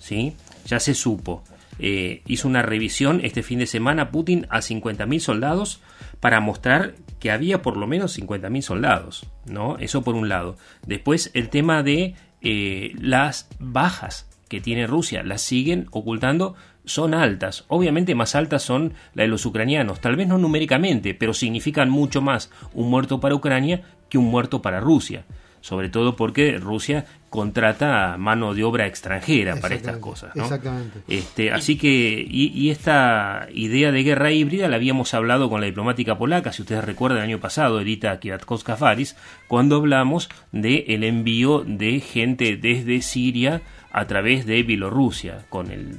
¿sí? 0.00 0.34
Ya 0.66 0.80
se 0.80 0.94
supo. 0.94 1.44
Eh, 1.78 2.22
hizo 2.26 2.48
una 2.48 2.62
revisión 2.62 3.20
este 3.22 3.44
fin 3.44 3.60
de 3.60 3.66
semana 3.66 4.10
Putin 4.10 4.48
a 4.50 4.58
50.000 4.58 5.20
soldados 5.20 5.80
para 6.18 6.40
mostrar 6.40 6.94
que 7.20 7.30
había 7.30 7.62
por 7.62 7.76
lo 7.76 7.86
menos 7.86 8.18
50.000 8.18 8.62
soldados, 8.62 9.26
¿no? 9.46 9.78
Eso 9.78 10.02
por 10.02 10.16
un 10.16 10.28
lado. 10.28 10.56
Después 10.86 11.30
el 11.34 11.50
tema 11.50 11.84
de 11.84 12.16
eh, 12.42 12.92
las 12.98 13.48
bajas 13.58 14.28
que 14.48 14.60
tiene 14.60 14.86
Rusia 14.86 15.22
las 15.22 15.42
siguen 15.42 15.86
ocultando 15.90 16.54
son 16.84 17.14
altas. 17.14 17.64
Obviamente 17.68 18.14
más 18.14 18.34
altas 18.34 18.62
son 18.62 18.94
las 19.14 19.24
de 19.24 19.28
los 19.28 19.46
ucranianos, 19.46 20.00
tal 20.00 20.16
vez 20.16 20.26
no 20.28 20.38
numéricamente, 20.38 21.14
pero 21.14 21.34
significan 21.34 21.90
mucho 21.90 22.20
más 22.20 22.50
un 22.74 22.90
muerto 22.90 23.20
para 23.20 23.34
Ucrania 23.34 23.82
que 24.08 24.18
un 24.18 24.26
muerto 24.26 24.60
para 24.62 24.80
Rusia 24.80 25.24
sobre 25.60 25.88
todo 25.88 26.16
porque 26.16 26.58
Rusia 26.58 27.04
contrata 27.30 28.16
mano 28.18 28.54
de 28.54 28.64
obra 28.64 28.86
extranjera 28.86 29.56
para 29.56 29.76
estas 29.76 29.98
cosas. 29.98 30.34
Exactamente. 30.34 31.00
Este, 31.06 31.52
así 31.52 31.78
que, 31.78 32.26
y, 32.28 32.70
esta 32.70 33.46
idea 33.54 33.92
de 33.92 34.02
guerra 34.02 34.32
híbrida 34.32 34.68
la 34.68 34.76
habíamos 34.76 35.14
hablado 35.14 35.48
con 35.48 35.60
la 35.60 35.66
diplomática 35.66 36.18
polaca, 36.18 36.52
si 36.52 36.62
ustedes 36.62 36.84
recuerdan 36.84 37.18
el 37.18 37.24
año 37.24 37.40
pasado, 37.40 37.80
Edita 37.80 38.18
Kwiatkowska-Faris, 38.20 39.14
cuando 39.46 39.76
hablamos 39.76 40.28
de 40.50 40.86
el 40.88 41.04
envío 41.04 41.62
de 41.64 42.00
gente 42.00 42.56
desde 42.56 43.00
Siria 43.00 43.62
a 43.92 44.06
través 44.06 44.44
de 44.44 44.64
Bielorrusia, 44.64 45.44
con 45.48 45.70
el 45.70 45.96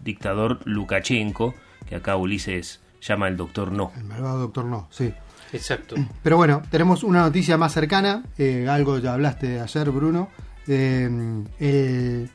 dictador 0.00 0.60
Lukashenko, 0.64 1.54
que 1.88 1.96
acá 1.96 2.16
Ulises 2.16 2.80
llama 3.00 3.26
el 3.26 3.36
doctor 3.36 3.72
no. 3.72 3.90
El 3.96 4.04
malvado 4.04 4.38
doctor 4.38 4.64
no, 4.64 4.86
sí. 4.90 5.12
Exacto. 5.52 5.96
Pero 6.22 6.36
bueno, 6.36 6.62
tenemos 6.70 7.02
una 7.02 7.22
noticia 7.22 7.56
más 7.56 7.72
cercana, 7.72 8.22
eh, 8.36 8.66
algo 8.68 8.98
ya 8.98 9.14
hablaste 9.14 9.60
ayer, 9.60 9.90
Bruno. 9.90 10.28
Eh, 10.68 12.28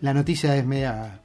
la 0.00 0.14
noticia 0.14 0.56
es 0.56 0.66
media... 0.66 1.20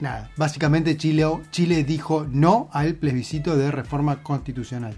Nada, 0.00 0.30
básicamente 0.36 0.96
Chile, 0.96 1.26
Chile 1.52 1.84
dijo 1.84 2.26
no 2.28 2.68
al 2.72 2.94
plebiscito 2.94 3.56
de 3.56 3.70
reforma 3.70 4.22
constitucional. 4.22 4.94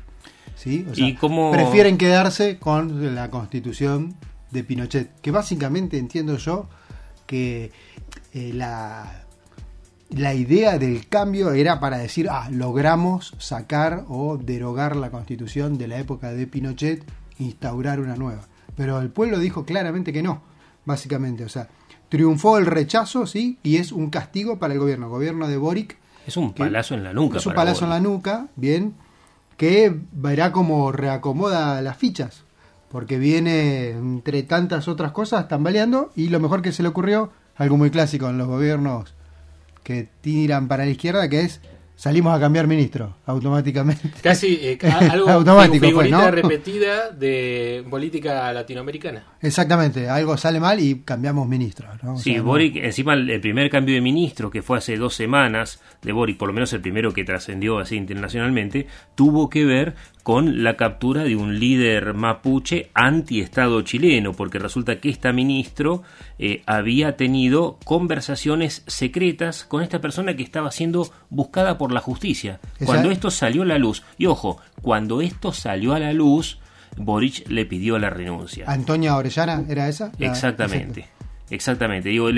¿sí? 0.54 0.86
¿Y 0.96 1.14
cómo... 1.14 1.52
Prefieren 1.52 1.98
quedarse 1.98 2.58
con 2.58 3.14
la 3.14 3.30
constitución 3.30 4.14
de 4.50 4.64
Pinochet, 4.64 5.20
que 5.20 5.30
básicamente 5.30 5.98
entiendo 5.98 6.36
yo 6.36 6.68
que 7.26 7.70
eh, 8.32 8.52
la 8.54 9.22
la 10.16 10.34
idea 10.34 10.78
del 10.78 11.08
cambio 11.08 11.52
era 11.52 11.80
para 11.80 11.98
decir, 11.98 12.28
ah, 12.30 12.48
logramos 12.50 13.34
sacar 13.38 14.04
o 14.08 14.36
derogar 14.36 14.96
la 14.96 15.10
constitución 15.10 15.78
de 15.78 15.88
la 15.88 15.98
época 15.98 16.32
de 16.32 16.46
Pinochet, 16.46 17.04
instaurar 17.38 18.00
una 18.00 18.16
nueva. 18.16 18.42
Pero 18.76 19.00
el 19.00 19.10
pueblo 19.10 19.38
dijo 19.38 19.64
claramente 19.64 20.12
que 20.12 20.22
no, 20.22 20.42
básicamente. 20.84 21.44
O 21.44 21.48
sea, 21.48 21.68
triunfó 22.08 22.58
el 22.58 22.66
rechazo, 22.66 23.26
sí, 23.26 23.58
y 23.62 23.76
es 23.76 23.92
un 23.92 24.10
castigo 24.10 24.58
para 24.58 24.74
el 24.74 24.80
gobierno. 24.80 25.08
Gobierno 25.08 25.48
de 25.48 25.56
Boric. 25.56 25.96
Es 26.26 26.36
un 26.36 26.52
palazo 26.52 26.94
en 26.94 27.04
la 27.04 27.12
nuca. 27.12 27.38
Es 27.38 27.46
un 27.46 27.54
palazo 27.54 27.84
en 27.84 27.90
la 27.90 28.00
nuca, 28.00 28.48
bien, 28.56 28.94
que 29.56 29.96
verá 30.12 30.52
cómo 30.52 30.92
reacomoda 30.92 31.80
las 31.82 31.96
fichas. 31.96 32.44
Porque 32.90 33.18
viene 33.18 33.90
entre 33.90 34.42
tantas 34.42 34.86
otras 34.86 35.12
cosas 35.12 35.48
tambaleando 35.48 36.12
y 36.14 36.28
lo 36.28 36.40
mejor 36.40 36.60
que 36.60 36.72
se 36.72 36.82
le 36.82 36.90
ocurrió, 36.90 37.32
algo 37.56 37.76
muy 37.76 37.90
clásico 37.90 38.28
en 38.28 38.38
los 38.38 38.46
gobiernos 38.46 39.14
que 39.82 40.08
tiran 40.20 40.68
para 40.68 40.84
la 40.84 40.90
izquierda, 40.90 41.28
que 41.28 41.40
es 41.40 41.60
salimos 42.02 42.36
a 42.36 42.40
cambiar 42.40 42.66
ministro 42.66 43.14
automáticamente. 43.26 44.10
Casi 44.20 44.58
eh, 44.60 44.78
algo 45.08 45.30
automático, 45.30 45.78
pues, 45.78 46.08
figurita 46.08 46.32
repetida 46.32 47.10
de 47.10 47.84
política 47.88 48.52
latinoamericana. 48.52 49.24
Exactamente, 49.40 50.08
algo 50.08 50.36
sale 50.36 50.58
mal 50.58 50.80
y 50.80 51.02
cambiamos 51.04 51.46
ministro. 51.46 51.86
Sí, 52.16 52.40
Boric, 52.40 52.74
encima 52.74 53.14
el 53.14 53.40
primer 53.40 53.70
cambio 53.70 53.94
de 53.94 54.00
ministro 54.00 54.50
que 54.50 54.62
fue 54.62 54.78
hace 54.78 54.96
dos 54.96 55.14
semanas 55.14 55.80
de 56.02 56.10
Boric, 56.10 56.38
por 56.38 56.48
lo 56.48 56.54
menos 56.54 56.72
el 56.72 56.80
primero 56.80 57.12
que 57.12 57.22
trascendió 57.22 57.78
así 57.78 57.94
internacionalmente, 57.94 58.88
tuvo 59.14 59.48
que 59.48 59.64
ver 59.64 59.94
con 60.22 60.62
la 60.62 60.76
captura 60.76 61.24
de 61.24 61.36
un 61.36 61.58
líder 61.58 62.14
mapuche 62.14 62.90
anti-estado 62.94 63.82
chileno, 63.82 64.32
porque 64.32 64.58
resulta 64.58 65.00
que 65.00 65.10
este 65.10 65.32
ministro 65.32 66.02
eh, 66.38 66.62
había 66.66 67.16
tenido 67.16 67.78
conversaciones 67.84 68.84
secretas 68.86 69.64
con 69.64 69.82
esta 69.82 70.00
persona 70.00 70.36
que 70.36 70.42
estaba 70.42 70.70
siendo 70.70 71.10
buscada 71.30 71.78
por 71.78 71.92
la 71.92 72.00
justicia. 72.00 72.60
Cuando 72.84 73.10
esto 73.10 73.30
salió 73.30 73.62
a 73.62 73.66
la 73.66 73.78
luz, 73.78 74.02
y 74.18 74.26
ojo, 74.26 74.58
cuando 74.80 75.20
esto 75.20 75.52
salió 75.52 75.94
a 75.94 75.98
la 75.98 76.12
luz, 76.12 76.58
Boric 76.96 77.48
le 77.48 77.64
pidió 77.66 77.98
la 77.98 78.10
renuncia. 78.10 78.64
¿Antonia 78.68 79.16
Orellana 79.16 79.64
era 79.68 79.88
esa? 79.88 80.12
Exactamente. 80.18 81.08
Exactamente, 81.52 82.08
digo, 82.08 82.28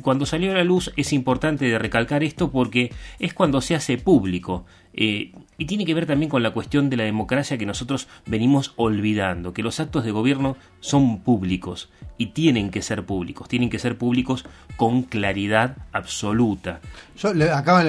cuando 0.00 0.24
salió 0.24 0.52
a 0.52 0.54
la 0.54 0.64
luz 0.64 0.90
es 0.96 1.12
importante 1.12 1.66
de 1.66 1.78
recalcar 1.78 2.24
esto 2.24 2.50
porque 2.50 2.90
es 3.18 3.34
cuando 3.34 3.60
se 3.60 3.74
hace 3.74 3.98
público. 3.98 4.64
Eh, 4.94 5.32
y 5.58 5.66
tiene 5.66 5.84
que 5.84 5.92
ver 5.92 6.06
también 6.06 6.30
con 6.30 6.42
la 6.42 6.52
cuestión 6.52 6.88
de 6.88 6.96
la 6.96 7.04
democracia 7.04 7.58
que 7.58 7.66
nosotros 7.66 8.08
venimos 8.24 8.72
olvidando, 8.76 9.52
que 9.52 9.62
los 9.62 9.78
actos 9.78 10.06
de 10.06 10.10
gobierno 10.10 10.56
son 10.80 11.20
públicos 11.20 11.90
y 12.16 12.28
tienen 12.28 12.70
que 12.70 12.80
ser 12.80 13.04
públicos, 13.04 13.46
tienen 13.46 13.68
que 13.68 13.78
ser 13.78 13.98
públicos 13.98 14.46
con 14.76 15.02
claridad 15.02 15.76
absoluta. 15.92 16.80
Yo 17.18 17.34
le, 17.34 17.50
acaba 17.50 17.84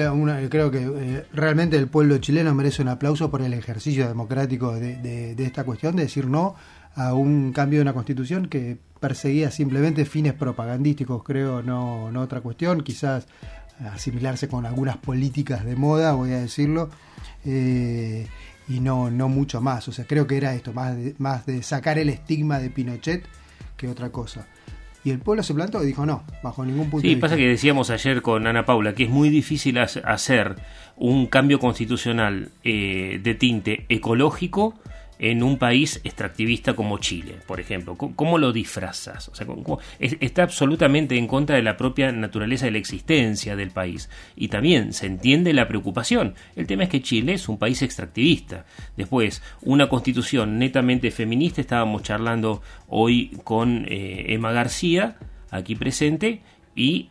creo 0.50 0.70
que 0.70 0.82
eh, 0.82 1.26
realmente 1.32 1.78
el 1.78 1.88
pueblo 1.88 2.18
chileno 2.18 2.54
merece 2.54 2.82
un 2.82 2.88
aplauso 2.88 3.30
por 3.30 3.40
el 3.40 3.54
ejercicio 3.54 4.06
democrático 4.06 4.74
de, 4.74 5.34
esta 5.38 5.64
cuestión, 5.64 5.96
de 5.96 6.02
decir 6.02 6.26
no 6.26 6.56
a 6.94 7.14
un 7.14 7.52
cambio 7.52 7.78
de 7.78 7.82
una 7.82 7.92
constitución 7.92 8.46
que 8.46 8.78
perseguía 9.00 9.50
simplemente 9.50 10.04
fines 10.04 10.34
propagandísticos, 10.34 11.22
creo, 11.24 11.62
no, 11.62 12.10
no 12.12 12.20
otra 12.20 12.40
cuestión, 12.40 12.82
quizás 12.82 13.26
asimilarse 13.92 14.48
con 14.48 14.66
algunas 14.66 14.96
políticas 14.96 15.64
de 15.64 15.76
moda, 15.76 16.12
voy 16.12 16.32
a 16.32 16.40
decirlo, 16.40 16.90
eh, 17.44 18.26
y 18.68 18.80
no, 18.80 19.10
no 19.10 19.28
mucho 19.28 19.60
más. 19.60 19.88
O 19.88 19.92
sea, 19.92 20.06
creo 20.06 20.26
que 20.26 20.36
era 20.36 20.54
esto, 20.54 20.72
más 20.72 20.96
de, 20.96 21.14
más 21.18 21.46
de 21.46 21.62
sacar 21.62 21.98
el 21.98 22.08
estigma 22.08 22.58
de 22.58 22.70
Pinochet 22.70 23.24
que 23.76 23.88
otra 23.88 24.10
cosa. 24.10 24.46
Y 25.04 25.10
el 25.10 25.18
pueblo 25.18 25.42
se 25.42 25.52
plantó 25.52 25.82
y 25.82 25.86
dijo 25.86 26.06
no, 26.06 26.22
bajo 26.44 26.64
ningún 26.64 26.88
punto 26.88 27.02
de 27.02 27.08
vista. 27.08 27.26
pasa 27.26 27.36
que 27.36 27.48
decíamos 27.48 27.90
ayer 27.90 28.22
con 28.22 28.46
Ana 28.46 28.64
Paula 28.64 28.94
que 28.94 29.04
es 29.04 29.10
muy 29.10 29.30
difícil 29.30 29.78
hacer 29.78 30.54
un 30.96 31.26
cambio 31.26 31.58
constitucional 31.58 32.52
eh, 32.62 33.18
de 33.20 33.34
tinte 33.34 33.84
ecológico 33.88 34.78
en 35.22 35.44
un 35.44 35.56
país 35.56 36.00
extractivista 36.02 36.74
como 36.74 36.98
Chile, 36.98 37.36
por 37.46 37.60
ejemplo? 37.60 37.96
¿Cómo, 37.96 38.38
lo 38.38 38.52
disfrazas? 38.52 39.28
O 39.28 39.34
sea, 39.36 39.46
está 40.00 40.42
absolutamente 40.42 41.16
en 41.16 41.28
contra 41.28 41.54
de 41.54 41.62
la 41.62 41.76
propia 41.76 42.10
naturaleza 42.10 42.64
de 42.64 42.72
la 42.72 42.78
existencia 42.78 43.54
del 43.54 43.70
país. 43.70 44.10
Y 44.34 44.48
también 44.48 44.92
se 44.92 45.06
entiende 45.06 45.52
la 45.52 45.68
preocupación. 45.68 46.34
El 46.56 46.66
tema 46.66 46.82
es 46.82 46.88
que 46.88 47.02
Chile 47.02 47.34
es 47.34 47.48
un 47.48 47.56
país 47.56 47.82
extractivista. 47.82 48.66
Después, 48.96 49.44
una 49.60 49.88
constitución 49.88 50.58
netamente 50.58 51.12
feminista. 51.12 51.60
Estábamos 51.60 52.02
charlando 52.02 52.60
hoy 52.88 53.38
con 53.44 53.86
eh, 53.88 54.24
Emma 54.30 54.50
García, 54.50 55.18
aquí 55.52 55.76
presente, 55.76 56.42
y 56.74 57.10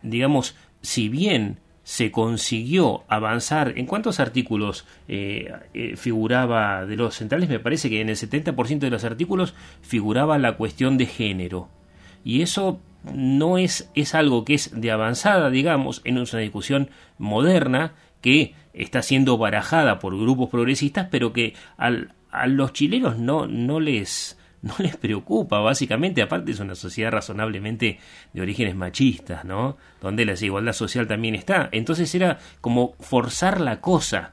digamos, 0.00 0.56
si 0.80 1.10
bien 1.10 1.58
se 1.90 2.12
consiguió 2.12 3.02
avanzar. 3.08 3.72
¿En 3.76 3.84
cuántos 3.84 4.20
artículos 4.20 4.86
eh, 5.08 5.52
eh, 5.74 5.96
figuraba 5.96 6.86
de 6.86 6.94
los 6.94 7.16
centrales? 7.16 7.48
Me 7.48 7.58
parece 7.58 7.90
que 7.90 8.00
en 8.00 8.08
el 8.08 8.14
70% 8.14 8.78
de 8.78 8.90
los 8.90 9.02
artículos 9.02 9.54
figuraba 9.82 10.38
la 10.38 10.56
cuestión 10.56 10.98
de 10.98 11.06
género. 11.06 11.68
Y 12.22 12.42
eso 12.42 12.78
no 13.12 13.58
es, 13.58 13.90
es 13.96 14.14
algo 14.14 14.44
que 14.44 14.54
es 14.54 14.70
de 14.80 14.92
avanzada, 14.92 15.50
digamos, 15.50 16.00
en 16.04 16.18
una 16.18 16.38
discusión 16.38 16.90
moderna 17.18 17.94
que 18.20 18.54
está 18.72 19.02
siendo 19.02 19.36
barajada 19.36 19.98
por 19.98 20.16
grupos 20.16 20.48
progresistas, 20.48 21.08
pero 21.10 21.32
que 21.32 21.54
al, 21.76 22.14
a 22.30 22.46
los 22.46 22.72
chilenos 22.72 23.18
no, 23.18 23.48
no 23.48 23.80
les 23.80 24.38
no 24.62 24.74
les 24.78 24.96
preocupa, 24.96 25.60
básicamente, 25.60 26.22
aparte 26.22 26.52
es 26.52 26.60
una 26.60 26.74
sociedad 26.74 27.12
razonablemente 27.12 27.98
de 28.32 28.42
orígenes 28.42 28.76
machistas, 28.76 29.44
¿no? 29.44 29.76
Donde 30.00 30.24
la 30.24 30.32
desigualdad 30.32 30.72
social 30.72 31.06
también 31.06 31.34
está. 31.34 31.68
Entonces 31.72 32.14
era 32.14 32.38
como 32.60 32.94
forzar 33.00 33.60
la 33.60 33.80
cosa, 33.80 34.32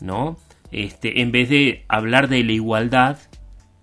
¿no? 0.00 0.38
Este, 0.70 1.22
en 1.22 1.32
vez 1.32 1.48
de 1.48 1.84
hablar 1.88 2.28
de 2.28 2.44
la 2.44 2.52
igualdad, 2.52 3.18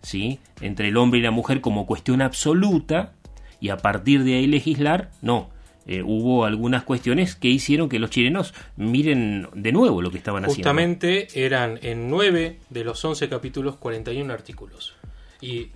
¿sí? 0.02 0.40
Entre 0.62 0.90
el 0.90 0.98
hombre 0.98 1.20
y 1.20 1.24
la 1.24 1.32
mujer 1.32 1.62
como 1.62 1.86
cuestión 1.86 2.22
absoluta 2.22 3.14
y 3.60 3.70
a 3.70 3.78
partir 3.78 4.24
de 4.24 4.36
ahí 4.36 4.48
legislar, 4.48 5.12
no. 5.22 5.50
Eh, 5.88 6.02
hubo 6.04 6.46
algunas 6.46 6.84
cuestiones 6.84 7.36
que 7.36 7.48
hicieron 7.48 7.90
que 7.90 8.00
los 8.00 8.10
chilenos 8.10 8.56
miren 8.76 9.48
de 9.54 9.72
nuevo 9.72 10.02
lo 10.02 10.10
que 10.10 10.18
estaban 10.18 10.44
haciendo. 10.44 10.58
Justamente 10.58 11.28
eran 11.36 11.80
en 11.84 12.10
nueve 12.10 12.60
de 12.72 12.84
los 12.84 13.06
once 13.06 13.30
capítulos 13.30 13.76
41 13.78 14.34
artículos. 14.34 14.96
Y 15.42 15.72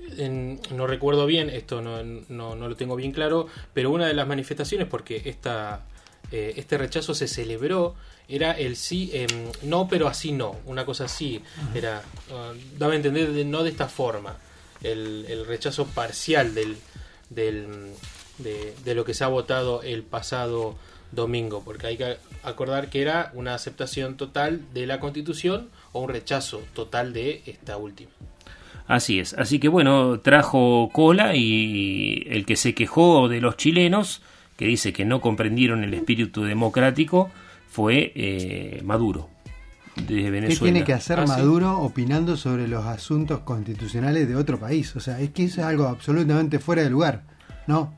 no 0.71 0.87
recuerdo 0.87 1.25
bien, 1.25 1.49
esto 1.49 1.81
no, 1.81 2.03
no, 2.03 2.55
lo 2.55 2.75
tengo 2.75 2.95
bien 2.95 3.11
claro, 3.11 3.47
pero 3.73 3.91
una 3.91 4.07
de 4.07 4.13
las 4.13 4.27
manifestaciones, 4.27 4.87
porque 4.87 5.21
esta, 5.25 5.85
eh, 6.31 6.53
este 6.57 6.77
rechazo 6.77 7.13
se 7.13 7.27
celebró, 7.27 7.95
era 8.27 8.51
el 8.53 8.75
sí, 8.75 9.11
em, 9.13 9.51
no, 9.63 9.87
pero 9.87 10.07
así 10.07 10.31
no, 10.31 10.55
una 10.65 10.85
cosa 10.85 11.05
así, 11.05 11.41
era, 11.73 12.03
ah, 12.31 12.53
daba 12.77 12.93
a 12.93 12.95
entender 12.95 13.31
de, 13.31 13.43
no 13.43 13.63
de 13.63 13.71
esta 13.71 13.87
forma, 13.87 14.37
el, 14.81 15.25
el 15.27 15.45
rechazo 15.45 15.85
parcial 15.85 16.53
del, 16.55 16.77
del, 17.29 17.93
de, 18.37 18.73
de 18.85 18.95
lo 18.95 19.03
que 19.03 19.13
se 19.13 19.23
ha 19.23 19.27
votado 19.27 19.83
el 19.83 20.03
pasado 20.03 20.77
domingo, 21.11 21.63
porque 21.65 21.87
hay 21.87 21.97
que 21.97 22.17
acordar 22.43 22.89
que 22.89 23.01
era 23.01 23.31
una 23.33 23.55
aceptación 23.55 24.15
total 24.15 24.61
de 24.73 24.85
la 24.85 24.99
constitución 24.99 25.69
o 25.91 26.01
un 26.01 26.09
rechazo 26.09 26.61
total 26.73 27.13
de 27.13 27.41
esta 27.45 27.77
última. 27.77 28.11
Así 28.89 29.19
es. 29.19 29.35
Así 29.35 29.59
que 29.59 29.67
bueno, 29.67 30.19
trajo 30.19 30.89
cola 30.91 31.35
y 31.35 32.25
el 32.27 32.43
que 32.43 32.55
se 32.55 32.73
quejó 32.73 33.29
de 33.29 33.39
los 33.39 33.55
chilenos, 33.55 34.23
que 34.57 34.65
dice 34.65 34.91
que 34.93 35.05
no 35.05 35.21
comprendieron 35.21 35.83
el 35.83 35.93
espíritu 35.93 36.41
democrático, 36.41 37.29
fue 37.69 38.11
eh, 38.15 38.81
Maduro. 38.83 39.29
De 39.95 40.31
Venezuela. 40.31 40.59
¿Qué 40.59 40.59
tiene 40.59 40.83
que 40.83 40.93
hacer 40.93 41.19
ah, 41.19 41.25
Maduro 41.27 41.77
opinando 41.79 42.35
sobre 42.35 42.67
los 42.67 42.83
asuntos 42.85 43.41
constitucionales 43.41 44.27
de 44.27 44.35
otro 44.35 44.59
país? 44.59 44.95
O 44.95 44.99
sea, 44.99 45.19
es 45.19 45.29
que 45.29 45.43
eso 45.43 45.61
es 45.61 45.67
algo 45.67 45.85
absolutamente 45.85 46.57
fuera 46.57 46.81
de 46.81 46.89
lugar, 46.89 47.21
¿no? 47.67 47.93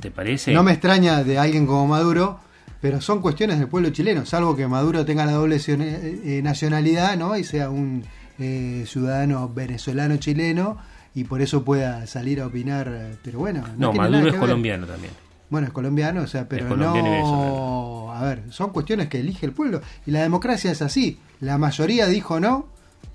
¿Te 0.00 0.10
parece? 0.10 0.54
No 0.54 0.62
me 0.62 0.72
extraña 0.72 1.22
de 1.24 1.38
alguien 1.38 1.66
como 1.66 1.86
Maduro, 1.86 2.40
pero 2.80 3.02
son 3.02 3.20
cuestiones 3.20 3.58
del 3.58 3.68
pueblo 3.68 3.90
chileno, 3.90 4.24
salvo 4.24 4.56
que 4.56 4.66
Maduro 4.66 5.04
tenga 5.04 5.26
la 5.26 5.32
doble 5.32 5.60
eh, 5.66 6.40
nacionalidad, 6.42 7.18
¿no? 7.18 7.36
Y 7.36 7.44
sea 7.44 7.68
un 7.68 8.02
eh, 8.42 8.84
ciudadano 8.86 9.48
venezolano 9.48 10.16
chileno 10.16 10.78
y 11.14 11.24
por 11.24 11.42
eso 11.42 11.64
pueda 11.64 12.06
salir 12.06 12.40
a 12.40 12.46
opinar. 12.46 12.88
Eh, 12.90 13.16
pero 13.22 13.38
bueno, 13.38 13.64
no, 13.76 13.92
Maduro 13.92 14.28
es 14.28 14.34
colombiano 14.34 14.86
también. 14.86 15.12
Bueno, 15.50 15.66
es 15.66 15.72
colombiano, 15.72 16.22
o 16.22 16.26
sea, 16.26 16.48
pero 16.48 16.76
no. 16.76 18.10
A 18.12 18.24
ver, 18.24 18.44
son 18.50 18.70
cuestiones 18.70 19.08
que 19.08 19.20
elige 19.20 19.44
el 19.44 19.52
pueblo. 19.52 19.82
Y 20.06 20.10
la 20.10 20.22
democracia 20.22 20.70
es 20.70 20.80
así. 20.80 21.18
La 21.40 21.58
mayoría 21.58 22.06
dijo 22.06 22.40
no 22.40 22.66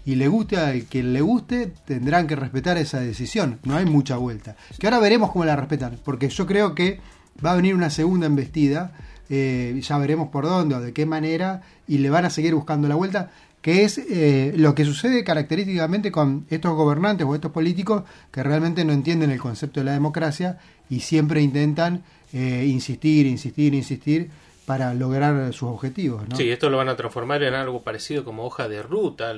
y 0.05 0.15
le 0.15 0.27
guste 0.27 0.57
al 0.57 0.85
que 0.85 1.03
le 1.03 1.19
guste, 1.21 1.73
tendrán 1.85 2.27
que 2.27 2.35
respetar 2.35 2.77
esa 2.77 2.99
decisión. 2.99 3.59
No 3.63 3.75
hay 3.75 3.85
mucha 3.85 4.17
vuelta. 4.17 4.55
Que 4.79 4.87
ahora 4.87 4.99
veremos 4.99 5.31
cómo 5.31 5.45
la 5.45 5.55
respetan, 5.55 5.97
porque 6.05 6.29
yo 6.29 6.45
creo 6.45 6.75
que 6.75 6.99
va 7.43 7.51
a 7.51 7.55
venir 7.55 7.75
una 7.75 7.89
segunda 7.89 8.27
embestida. 8.27 8.93
Eh, 9.29 9.77
ya 9.81 9.97
veremos 9.97 10.29
por 10.29 10.45
dónde 10.45 10.75
o 10.75 10.79
de 10.79 10.93
qué 10.93 11.05
manera 11.05 11.61
y 11.87 11.97
le 11.97 12.09
van 12.09 12.23
a 12.23 12.29
seguir 12.29 12.55
buscando 12.55 12.87
la 12.87 12.95
vuelta 12.95 13.31
que 13.67 13.83
es 13.83 13.97
eh, 13.97 14.53
lo 14.55 14.73
que 14.73 14.85
sucede 14.85 15.25
característicamente 15.25 16.09
con 16.09 16.45
estos 16.49 16.73
gobernantes 16.73 17.27
o 17.27 17.35
estos 17.35 17.51
políticos 17.51 18.03
que 18.31 18.41
realmente 18.41 18.85
no 18.85 18.93
entienden 18.93 19.29
el 19.29 19.41
concepto 19.41 19.81
de 19.81 19.87
la 19.87 19.91
democracia 19.91 20.57
y 20.89 21.01
siempre 21.01 21.41
intentan 21.41 22.01
eh, 22.31 22.65
insistir, 22.65 23.25
insistir, 23.25 23.73
insistir 23.73 24.29
para 24.65 24.93
lograr 24.93 25.51
sus 25.51 25.67
objetivos. 25.67 26.23
Sí, 26.37 26.49
esto 26.49 26.69
lo 26.69 26.77
van 26.77 26.87
a 26.87 26.95
transformar 26.95 27.43
en 27.43 27.55
algo 27.55 27.81
parecido 27.81 28.23
como 28.23 28.45
hoja 28.45 28.69
de 28.69 28.81
ruta, 28.81 29.35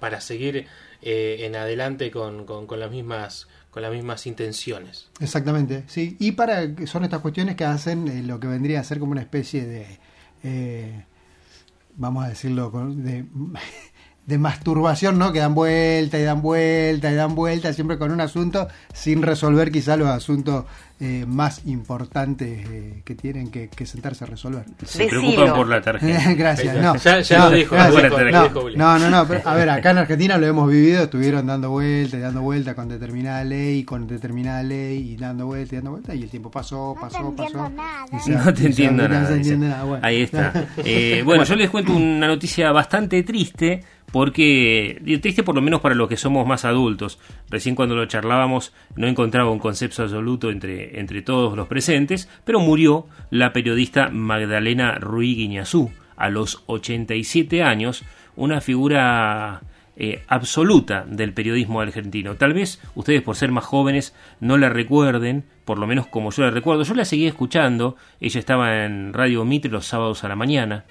para 0.00 0.20
seguir 0.20 0.66
eh, 1.00 1.36
en 1.40 1.56
adelante 1.56 2.10
con, 2.10 2.44
con, 2.44 2.78
las 2.78 2.90
mismas 2.90 3.48
con 3.70 3.82
las 3.82 3.90
mismas 3.90 4.26
intenciones. 4.26 5.08
Exactamente, 5.18 5.84
sí. 5.86 6.18
Y 6.20 6.32
para 6.32 6.66
son 6.84 7.04
estas 7.04 7.20
cuestiones 7.20 7.56
que 7.56 7.64
hacen 7.64 8.28
lo 8.28 8.38
que 8.38 8.48
vendría 8.48 8.80
a 8.80 8.84
ser 8.84 8.98
como 8.98 9.12
una 9.12 9.22
especie 9.22 9.64
de 9.64 11.06
vamos 11.96 12.24
a 12.24 12.28
decirlo, 12.28 12.70
de, 12.94 13.26
de 14.26 14.38
masturbación, 14.38 15.18
¿no? 15.18 15.32
Que 15.32 15.38
dan 15.38 15.54
vuelta 15.54 16.18
y 16.18 16.24
dan 16.24 16.42
vuelta 16.42 17.10
y 17.12 17.14
dan 17.14 17.34
vuelta, 17.34 17.72
siempre 17.72 17.96
con 17.96 18.10
un 18.10 18.20
asunto, 18.20 18.66
sin 18.92 19.22
resolver 19.22 19.70
quizá 19.70 19.96
los 19.96 20.08
asuntos 20.08 20.64
eh, 20.98 21.24
más 21.28 21.66
importantes 21.66 22.66
eh, 22.68 23.02
que 23.04 23.14
tienen 23.14 23.50
que, 23.50 23.68
sentarse 23.86 24.24
a 24.24 24.26
resolver. 24.26 24.64
Se 24.84 25.06
preocupan 25.06 25.54
por 25.54 25.68
la 25.68 25.80
tarjeta. 25.82 26.34
gracias. 26.34 26.76
No, 26.76 26.96
ya, 26.96 27.48
lo 27.48 27.54
dijo. 27.54 27.76
No, 28.76 28.98
no, 28.98 29.10
no, 29.10 29.18
a 29.18 29.54
ver, 29.54 29.70
acá 29.70 29.90
en 29.90 29.98
Argentina 29.98 30.38
lo 30.38 30.46
hemos 30.46 30.68
vivido, 30.70 31.04
estuvieron 31.04 31.46
dando 31.46 31.70
vueltas 31.70 32.18
y 32.18 32.22
dando 32.22 32.42
vueltas 32.42 32.74
con 32.74 32.88
determinada 32.88 33.44
ley, 33.44 33.84
con 33.84 34.08
determinada 34.08 34.62
ley 34.64 35.12
y 35.12 35.16
dando 35.16 35.46
vueltas 35.46 35.72
y 35.72 35.76
dando 35.76 35.90
vueltas 35.92 36.16
y 36.16 36.22
el 36.24 36.30
tiempo 36.30 36.50
pasó, 36.50 36.96
pasó, 37.00 37.32
pasó. 37.36 37.70
no 38.28 38.54
te 38.54 38.66
entiendo 38.66 39.08
nada. 39.08 40.00
Ahí 40.02 40.22
está. 40.22 40.52
Eh, 40.88 41.22
bueno, 41.24 41.44
yo 41.44 41.56
les 41.56 41.68
cuento 41.70 41.92
una 41.92 42.26
noticia 42.26 42.70
bastante 42.70 43.22
triste 43.22 43.82
porque 44.12 45.00
triste 45.20 45.42
por 45.42 45.54
lo 45.54 45.62
menos 45.62 45.80
para 45.80 45.94
los 45.94 46.08
que 46.08 46.16
somos 46.16 46.46
más 46.46 46.64
adultos. 46.64 47.18
Recién 47.50 47.74
cuando 47.74 47.94
lo 47.94 48.06
charlábamos 48.06 48.72
no 48.94 49.06
encontraba 49.06 49.50
un 49.50 49.58
concepto 49.58 50.02
absoluto 50.02 50.50
entre, 50.50 51.00
entre 51.00 51.22
todos 51.22 51.56
los 51.56 51.68
presentes, 51.68 52.28
pero 52.44 52.60
murió 52.60 53.06
la 53.30 53.52
periodista 53.52 54.08
Magdalena 54.08 54.94
Ruiz 54.98 55.36
Guiñazú 55.36 55.90
a 56.16 56.30
los 56.30 56.62
87 56.66 57.62
años, 57.62 58.04
una 58.36 58.60
figura 58.60 59.62
eh, 59.96 60.22
absoluta 60.28 61.04
del 61.08 61.32
periodismo 61.32 61.80
argentino. 61.80 62.36
Tal 62.36 62.52
vez 62.52 62.80
ustedes 62.94 63.22
por 63.22 63.36
ser 63.36 63.50
más 63.50 63.64
jóvenes 63.64 64.14
no 64.40 64.56
la 64.58 64.68
recuerden, 64.68 65.44
por 65.64 65.78
lo 65.78 65.86
menos 65.86 66.06
como 66.06 66.30
yo 66.30 66.44
la 66.44 66.50
recuerdo. 66.50 66.82
Yo 66.82 66.94
la 66.94 67.04
seguía 67.04 67.28
escuchando, 67.28 67.96
ella 68.20 68.40
estaba 68.40 68.84
en 68.84 69.12
Radio 69.12 69.44
Mitre 69.44 69.70
los 69.70 69.86
sábados 69.86 70.24
a 70.24 70.28
la 70.28 70.36
mañana 70.36 70.84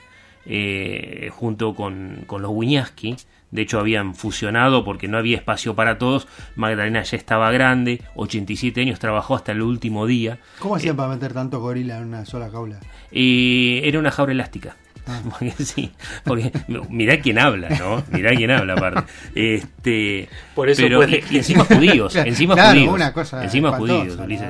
eh, 0.45 1.29
junto 1.31 1.73
con, 1.75 2.23
con 2.27 2.41
los 2.41 2.51
Wiñaski. 2.51 3.15
De 3.51 3.62
hecho, 3.62 3.79
habían 3.79 4.15
fusionado 4.15 4.84
porque 4.84 5.08
no 5.08 5.17
había 5.17 5.38
espacio 5.38 5.75
para 5.75 5.97
todos. 5.97 6.27
Magdalena 6.55 7.03
ya 7.03 7.15
estaba 7.17 7.51
grande, 7.51 8.01
87 8.15 8.81
años, 8.81 8.99
trabajó 8.99 9.36
hasta 9.36 9.53
el 9.53 9.62
último 9.62 10.05
día. 10.05 10.39
¿Cómo 10.60 10.75
hacían 10.75 10.95
eh, 10.95 10.97
para 10.97 11.10
meter 11.10 11.34
tanto 11.34 11.60
gorila 11.60 11.97
en 11.97 12.05
una 12.05 12.25
sola 12.25 12.49
jaula? 12.49 12.79
Eh, 13.12 13.81
era 13.86 13.99
una 13.99 14.12
jaula 14.12 14.34
elástica. 14.34 14.75
Ah. 15.08 15.21
Porque, 15.29 15.51
sí, 15.51 15.91
porque 16.23 16.51
mirá 16.89 17.19
quién 17.19 17.38
habla, 17.38 17.69
¿no? 17.69 18.03
Mirá 18.12 18.36
quién 18.36 18.49
habla 18.49 18.73
aparte. 18.73 19.03
Este, 19.36 20.27
Por 20.55 20.67
eso 20.67 20.81
pero 20.81 21.03
encima 21.03 21.63
judíos, 21.63 22.15
encima 22.15 22.55
judíos. 22.55 22.91
Una 22.91 23.13
cosa 23.13 23.43
encima 23.43 23.73
judíos, 23.73 24.17
Ulises 24.17 24.49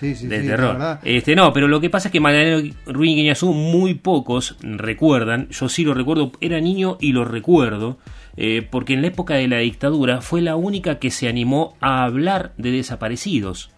de 0.00 0.42
terror. 0.42 0.98
Este, 1.04 1.36
no, 1.36 1.52
pero 1.52 1.68
lo 1.68 1.80
que 1.80 1.90
pasa 1.90 2.08
es 2.08 2.12
que 2.12 2.20
Magdalena 2.20 2.74
Ruiz 2.86 3.16
Guiñazú 3.16 3.52
muy 3.52 3.94
pocos 3.94 4.56
recuerdan, 4.62 5.48
yo 5.50 5.68
sí 5.68 5.84
lo 5.84 5.94
recuerdo, 5.94 6.32
era 6.40 6.60
niño 6.60 6.98
y 7.00 7.12
lo 7.12 7.24
recuerdo, 7.24 7.98
eh, 8.36 8.66
porque 8.68 8.94
en 8.94 9.02
la 9.02 9.08
época 9.08 9.34
de 9.34 9.48
la 9.48 9.58
dictadura 9.58 10.20
fue 10.20 10.42
la 10.42 10.56
única 10.56 10.98
que 10.98 11.10
se 11.10 11.28
animó 11.28 11.76
a 11.80 12.04
hablar 12.04 12.52
de 12.56 12.72
desaparecidos. 12.72 13.70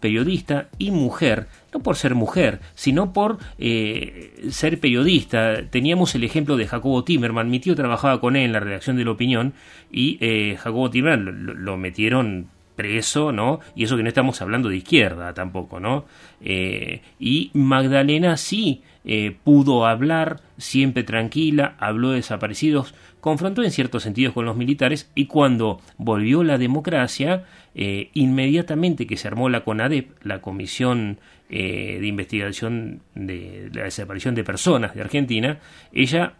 periodista 0.00 0.68
y 0.76 0.90
mujer, 0.90 1.46
no 1.72 1.80
por 1.80 1.96
ser 1.96 2.14
mujer, 2.14 2.60
sino 2.74 3.14
por 3.14 3.38
eh, 3.58 4.34
ser 4.50 4.78
periodista. 4.78 5.66
Teníamos 5.70 6.14
el 6.14 6.24
ejemplo 6.24 6.58
de 6.58 6.66
Jacobo 6.66 7.04
Timerman, 7.04 7.48
mi 7.48 7.58
tío 7.58 7.74
trabajaba 7.74 8.20
con 8.20 8.36
él 8.36 8.44
en 8.44 8.52
la 8.52 8.60
redacción 8.60 8.96
de 8.98 9.04
La 9.06 9.12
Opinión 9.12 9.54
y 9.90 10.18
eh, 10.20 10.58
Jacobo 10.58 10.90
Timerman 10.90 11.46
lo, 11.46 11.54
lo 11.54 11.78
metieron 11.78 12.48
preso, 12.74 13.32
¿no? 13.32 13.60
Y 13.74 13.84
eso 13.84 13.96
que 13.96 14.02
no 14.02 14.08
estamos 14.08 14.40
hablando 14.42 14.68
de 14.68 14.76
izquierda 14.76 15.34
tampoco, 15.34 15.80
¿no? 15.80 16.04
Eh, 16.40 17.02
y 17.18 17.50
Magdalena 17.54 18.36
sí 18.36 18.82
eh, 19.04 19.36
pudo 19.44 19.86
hablar, 19.86 20.40
siempre 20.58 21.04
tranquila, 21.04 21.76
habló 21.78 22.10
de 22.10 22.16
desaparecidos, 22.16 22.94
confrontó 23.20 23.62
en 23.62 23.70
ciertos 23.70 24.02
sentidos 24.02 24.34
con 24.34 24.44
los 24.44 24.56
militares 24.56 25.10
y 25.14 25.26
cuando 25.26 25.80
volvió 25.98 26.42
la 26.42 26.58
democracia, 26.58 27.44
eh, 27.74 28.10
inmediatamente 28.14 29.06
que 29.06 29.16
se 29.16 29.28
armó 29.28 29.48
la 29.48 29.64
CONADEP, 29.64 30.10
la 30.22 30.40
Comisión 30.40 31.18
de 31.46 32.00
Investigación 32.02 33.02
de 33.14 33.70
la 33.72 33.84
Desaparición 33.84 34.34
de 34.34 34.42
Personas 34.42 34.94
de 34.94 35.02
Argentina, 35.02 35.60
ella 35.92 36.32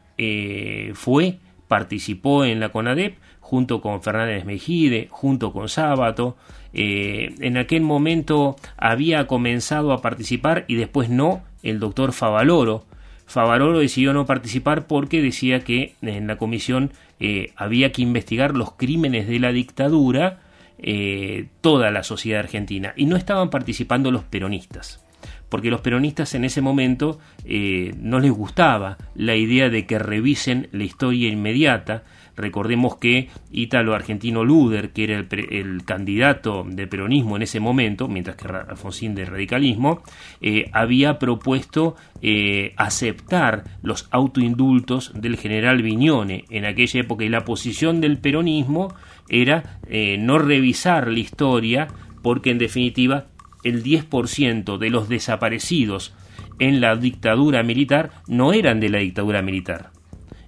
fue, 0.94 1.38
participó 1.68 2.44
en 2.44 2.58
la 2.58 2.70
CONADEP, 2.70 3.18
junto 3.54 3.80
con 3.80 4.02
Fernández 4.02 4.44
Mejide, 4.44 5.06
junto 5.12 5.52
con 5.52 5.68
Sábato. 5.68 6.36
Eh, 6.72 7.36
en 7.38 7.56
aquel 7.56 7.82
momento 7.82 8.56
había 8.76 9.28
comenzado 9.28 9.92
a 9.92 10.02
participar 10.02 10.64
y 10.66 10.74
después 10.74 11.08
no 11.08 11.44
el 11.62 11.78
doctor 11.78 12.12
Favaloro. 12.12 12.84
Favaloro 13.26 13.78
decidió 13.78 14.12
no 14.12 14.26
participar 14.26 14.88
porque 14.88 15.22
decía 15.22 15.60
que 15.60 15.94
en 16.02 16.26
la 16.26 16.36
comisión 16.36 16.90
eh, 17.20 17.52
había 17.54 17.92
que 17.92 18.02
investigar 18.02 18.56
los 18.56 18.72
crímenes 18.72 19.28
de 19.28 19.38
la 19.38 19.52
dictadura 19.52 20.40
eh, 20.78 21.46
toda 21.60 21.92
la 21.92 22.02
sociedad 22.02 22.40
argentina 22.40 22.92
y 22.96 23.06
no 23.06 23.14
estaban 23.14 23.50
participando 23.50 24.10
los 24.10 24.24
peronistas 24.24 25.00
porque 25.48 25.70
los 25.70 25.80
peronistas 25.80 26.34
en 26.34 26.44
ese 26.44 26.60
momento 26.60 27.20
no 27.46 28.18
les 28.18 28.32
gustaba 28.32 28.98
la 29.14 29.36
idea 29.36 29.68
de 29.68 29.86
que 29.86 30.00
revisen 30.00 30.68
la 30.72 30.82
historia 30.82 31.28
inmediata, 31.28 32.02
Recordemos 32.36 32.96
que 32.96 33.28
Ítalo 33.52 33.94
Argentino 33.94 34.44
Luder, 34.44 34.90
que 34.90 35.04
era 35.04 35.18
el, 35.18 35.84
candidato 35.84 36.64
de 36.68 36.86
peronismo 36.86 37.36
en 37.36 37.42
ese 37.42 37.60
momento, 37.60 38.08
mientras 38.08 38.36
que 38.36 38.48
Alfonsín 38.48 39.14
de 39.14 39.24
radicalismo, 39.24 40.02
eh, 40.40 40.70
había 40.72 41.18
propuesto 41.18 41.96
eh, 42.22 42.72
aceptar 42.76 43.64
los 43.82 44.08
autoindultos 44.10 45.12
del 45.14 45.36
general 45.36 45.82
Viñone. 45.82 46.44
En 46.50 46.64
aquella 46.64 47.00
época 47.00 47.24
y 47.24 47.28
la 47.28 47.44
posición 47.44 48.00
del 48.00 48.18
peronismo 48.18 48.94
era 49.28 49.78
eh, 49.88 50.16
no 50.18 50.38
revisar 50.38 51.08
la 51.08 51.20
historia 51.20 51.88
porque 52.22 52.50
en 52.50 52.58
definitiva 52.58 53.26
el 53.62 53.82
10% 53.82 54.76
de 54.78 54.90
los 54.90 55.08
desaparecidos 55.08 56.14
en 56.58 56.80
la 56.80 56.96
dictadura 56.96 57.62
militar 57.62 58.10
no 58.28 58.52
eran 58.52 58.80
de 58.80 58.88
la 58.88 58.98
dictadura 58.98 59.42
militar 59.42 59.93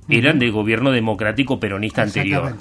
eran 0.08 0.38
del 0.38 0.52
gobierno 0.52 0.90
democrático 0.90 1.60
peronista 1.60 2.02
anterior. 2.02 2.56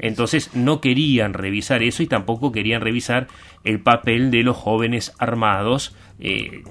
Entonces 0.00 0.54
no 0.54 0.80
querían 0.80 1.34
revisar 1.34 1.82
eso 1.82 2.02
y 2.02 2.06
tampoco 2.06 2.52
querían 2.52 2.80
revisar 2.80 3.28
el 3.64 3.80
papel 3.80 4.30
de 4.30 4.42
los 4.42 4.56
jóvenes 4.56 5.14
armados 5.18 5.94
eh, 6.18 6.62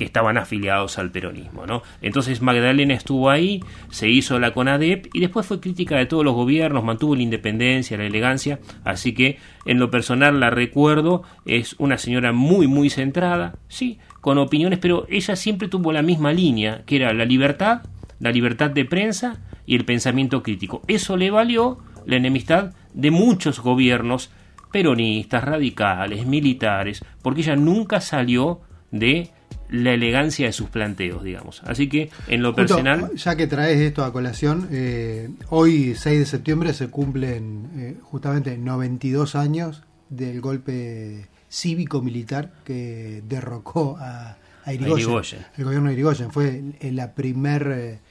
que 0.00 0.06
estaban 0.06 0.38
afiliados 0.38 0.98
al 0.98 1.10
peronismo. 1.10 1.66
¿no? 1.66 1.82
Entonces 2.00 2.40
Magdalena 2.40 2.94
estuvo 2.94 3.28
ahí, 3.28 3.62
se 3.90 4.08
hizo 4.08 4.38
la 4.38 4.52
CONADEP 4.52 5.08
y 5.12 5.20
después 5.20 5.44
fue 5.44 5.60
crítica 5.60 5.96
de 5.96 6.06
todos 6.06 6.24
los 6.24 6.34
gobiernos, 6.34 6.84
mantuvo 6.84 7.14
la 7.14 7.22
independencia, 7.22 7.98
la 7.98 8.06
elegancia, 8.06 8.60
así 8.82 9.12
que 9.12 9.38
en 9.66 9.78
lo 9.78 9.90
personal 9.90 10.40
la 10.40 10.48
recuerdo, 10.48 11.22
es 11.44 11.74
una 11.78 11.98
señora 11.98 12.32
muy 12.32 12.66
muy 12.66 12.88
centrada, 12.88 13.56
sí, 13.68 13.98
con 14.22 14.38
opiniones, 14.38 14.78
pero 14.78 15.06
ella 15.10 15.36
siempre 15.36 15.68
tuvo 15.68 15.92
la 15.92 16.00
misma 16.00 16.32
línea, 16.32 16.82
que 16.86 16.96
era 16.96 17.12
la 17.12 17.26
libertad, 17.26 17.82
la 18.20 18.32
libertad 18.32 18.70
de 18.70 18.86
prensa, 18.86 19.38
y 19.70 19.76
el 19.76 19.84
pensamiento 19.84 20.42
crítico. 20.42 20.82
Eso 20.88 21.16
le 21.16 21.30
valió 21.30 21.78
la 22.04 22.16
enemistad 22.16 22.72
de 22.92 23.12
muchos 23.12 23.60
gobiernos 23.60 24.32
peronistas, 24.72 25.44
radicales, 25.44 26.26
militares, 26.26 27.04
porque 27.22 27.42
ella 27.42 27.54
nunca 27.54 28.00
salió 28.00 28.62
de 28.90 29.30
la 29.68 29.92
elegancia 29.92 30.46
de 30.46 30.52
sus 30.52 30.70
planteos, 30.70 31.22
digamos. 31.22 31.62
Así 31.64 31.88
que, 31.88 32.10
en 32.26 32.42
lo 32.42 32.52
personal... 32.52 33.12
Ya 33.14 33.36
que 33.36 33.46
traes 33.46 33.78
esto 33.78 34.02
a 34.02 34.12
colación, 34.12 34.66
eh, 34.72 35.30
hoy, 35.50 35.94
6 35.94 36.18
de 36.18 36.26
septiembre, 36.26 36.74
se 36.74 36.88
cumplen 36.88 37.70
eh, 37.76 37.96
justamente 38.02 38.58
92 38.58 39.36
años 39.36 39.84
del 40.08 40.40
golpe 40.40 41.28
cívico-militar 41.48 42.54
que 42.64 43.22
derrocó 43.28 43.96
a, 44.00 44.36
a 44.64 44.74
Irigoyen, 44.74 45.46
El 45.56 45.64
gobierno 45.64 45.90
de 45.90 45.94
Irigoyen. 45.94 46.32
Fue 46.32 46.60
la 46.82 47.14
primer... 47.14 47.68
Eh, 47.72 48.09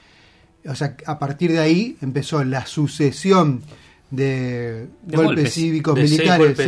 o 0.66 0.74
sea, 0.74 0.96
a 1.06 1.18
partir 1.18 1.52
de 1.52 1.60
ahí 1.60 1.96
empezó 2.00 2.42
la 2.44 2.66
sucesión 2.66 3.62
de, 4.10 4.88
golpes, 5.04 5.54
cívicos 5.54 5.94
militares, 5.94 6.58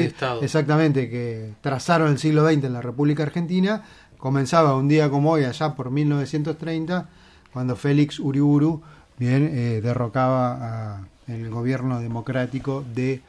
exactamente, 0.41 1.11
que 1.11 1.55
trazaron 1.61 2.13
el 2.13 2.19
siglo 2.19 2.47
XX 2.47 2.65
en 2.65 2.73
la 2.73 2.83
República 2.83 3.25
Argentina. 3.25 3.83
Comenzaba 4.17 4.77
un 4.77 4.89
día 4.89 5.11
como 5.11 5.33
hoy, 5.33 5.45
allá 5.45 5.75
por 5.75 5.91
1930, 5.91 7.09
cuando 7.53 7.77
Félix 7.77 8.21
Uriburu 8.21 8.83
bien 9.19 9.51
eh, 9.53 9.81
derrocaba 9.83 10.97
a 10.97 11.09
el 11.27 11.51
gobierno 11.51 12.01
democrático 12.01 12.85
de 12.95 13.21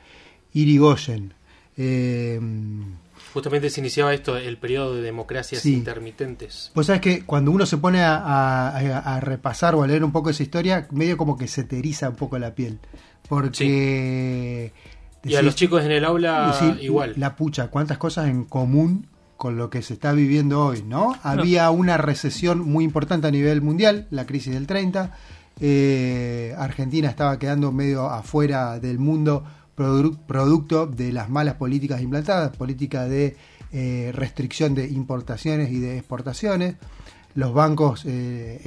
Irigoyen. 0.54 1.34
Eh, 1.78 2.40
Justamente 3.34 3.72
se 3.72 3.82
iniciaba 3.82 4.14
esto, 4.14 4.38
el 4.38 4.58
periodo 4.58 4.96
de 4.96 5.02
democracias 5.02 5.66
intermitentes. 5.66 6.70
Pues 6.76 6.86
sabes 6.86 7.02
que 7.02 7.26
cuando 7.26 7.50
uno 7.50 7.66
se 7.66 7.78
pone 7.78 8.00
a, 8.04 9.20
repasar 9.22 9.74
o 9.74 9.82
a 9.82 9.88
leer 9.88 10.04
un 10.04 10.12
poco 10.12 10.30
esa 10.30 10.44
historia, 10.44 10.88
medio 10.92 11.18
como 11.18 11.36
que 11.36 11.48
se 11.48 11.64
te 11.64 11.80
eriza 11.80 12.10
un 12.10 12.16
poco 12.16 12.38
la 12.38 12.54
piel. 12.54 12.78
Porque... 13.28 14.72
y 15.24 15.36
a 15.36 15.42
los 15.42 15.56
chicos 15.56 15.84
en 15.84 15.92
el 15.92 16.06
aula 16.06 16.78
igual. 16.80 17.14
La 17.18 17.36
pucha, 17.36 17.70
cuántas 17.70 17.98
cosas 17.98 18.28
en 18.28 18.44
común 18.44 19.08
con 19.36 19.58
lo 19.58 19.72
que 19.72 19.82
se 19.82 19.96
está 19.96 20.14
viviendo 20.14 20.64
hoy, 20.64 20.84
¿no? 20.84 21.16
Había 21.24 21.72
una 21.72 21.98
recesión 21.98 22.60
muy 22.60 22.84
importante 22.84 23.28
a 23.28 23.32
nivel 23.32 23.62
mundial, 23.62 24.08
la 24.12 24.28
crisis 24.28 24.54
del 24.54 24.68
30. 24.68 25.12
Eh, 25.60 26.54
Argentina 26.58 27.10
estaba 27.10 27.40
quedando 27.40 27.72
medio 27.72 28.10
afuera 28.10 28.80
del 28.80 29.00
mundo 29.00 29.44
producto 29.76 30.88
de 30.88 31.12
las 31.12 31.30
malas 31.30 31.56
políticas 31.56 32.02
implantadas, 32.02 32.56
política 32.56 33.06
de 33.08 33.36
eh, 33.72 34.12
restricción 34.14 34.76
de 34.76 34.88
importaciones 34.88 35.72
y 35.72 35.80
de 35.80 35.98
exportaciones. 35.98 36.76
Los 37.36 37.54
bancos 37.54 38.04
eh, 38.06 38.62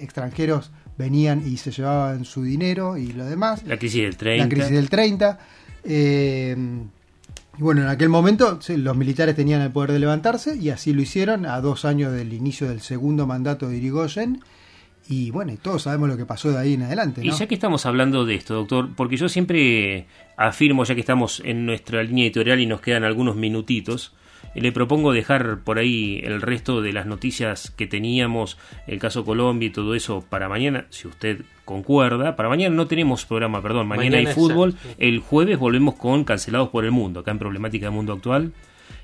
extranjeros 0.00 0.72
venían 0.98 1.46
y 1.46 1.56
se 1.58 1.70
llevaban 1.70 2.24
su 2.24 2.42
dinero 2.42 2.96
y 2.96 3.12
lo 3.12 3.24
demás. 3.24 3.62
La 3.64 3.78
crisis 3.78 4.02
del 4.02 4.16
30. 4.16 4.44
La 4.44 4.48
crisis 4.50 4.70
del 4.70 4.90
30. 4.90 5.38
Eh, 5.84 6.56
y 7.58 7.62
bueno, 7.62 7.82
en 7.82 7.88
aquel 7.88 8.08
momento 8.08 8.58
los 8.68 8.96
militares 8.96 9.36
tenían 9.36 9.60
el 9.60 9.70
poder 9.70 9.92
de 9.92 9.98
levantarse 9.98 10.56
y 10.56 10.70
así 10.70 10.92
lo 10.92 11.02
hicieron 11.02 11.44
a 11.46 11.60
dos 11.60 11.84
años 11.84 12.12
del 12.12 12.32
inicio 12.32 12.68
del 12.68 12.80
segundo 12.80 13.26
mandato 13.26 13.68
de 13.68 13.76
Irigoyen 13.76 14.40
y 15.08 15.30
bueno, 15.30 15.52
todos 15.60 15.82
sabemos 15.82 16.08
lo 16.08 16.16
que 16.16 16.26
pasó 16.26 16.50
de 16.50 16.58
ahí 16.58 16.74
en 16.74 16.82
adelante. 16.82 17.20
Y 17.24 17.30
ya 17.30 17.46
que 17.46 17.54
estamos 17.54 17.86
hablando 17.86 18.24
de 18.24 18.34
esto, 18.34 18.54
doctor, 18.54 18.90
porque 18.96 19.16
yo 19.16 19.28
siempre 19.28 20.06
afirmo, 20.36 20.84
ya 20.84 20.94
que 20.94 21.00
estamos 21.00 21.42
en 21.44 21.66
nuestra 21.66 22.02
línea 22.02 22.24
editorial 22.24 22.60
y 22.60 22.66
nos 22.66 22.80
quedan 22.80 23.04
algunos 23.04 23.36
minutitos, 23.36 24.12
le 24.54 24.72
propongo 24.72 25.12
dejar 25.12 25.60
por 25.60 25.78
ahí 25.78 26.20
el 26.24 26.42
resto 26.42 26.82
de 26.82 26.92
las 26.92 27.06
noticias 27.06 27.70
que 27.70 27.86
teníamos, 27.86 28.58
el 28.86 28.98
caso 28.98 29.24
Colombia 29.24 29.68
y 29.68 29.70
todo 29.70 29.94
eso 29.94 30.24
para 30.28 30.48
mañana, 30.48 30.86
si 30.90 31.08
usted 31.08 31.42
concuerda. 31.64 32.36
Para 32.36 32.48
mañana 32.48 32.74
no 32.74 32.86
tenemos 32.86 33.24
programa, 33.24 33.62
perdón, 33.62 33.86
mañana, 33.88 34.18
hay 34.18 34.26
fútbol. 34.26 34.74
El 34.98 35.20
jueves 35.20 35.58
volvemos 35.58 35.94
con 35.94 36.24
Cancelados 36.24 36.68
por 36.68 36.84
el 36.84 36.90
Mundo, 36.90 37.20
acá 37.20 37.30
en 37.30 37.38
Problemática 37.38 37.86
del 37.86 37.94
Mundo 37.94 38.12
Actual. 38.12 38.52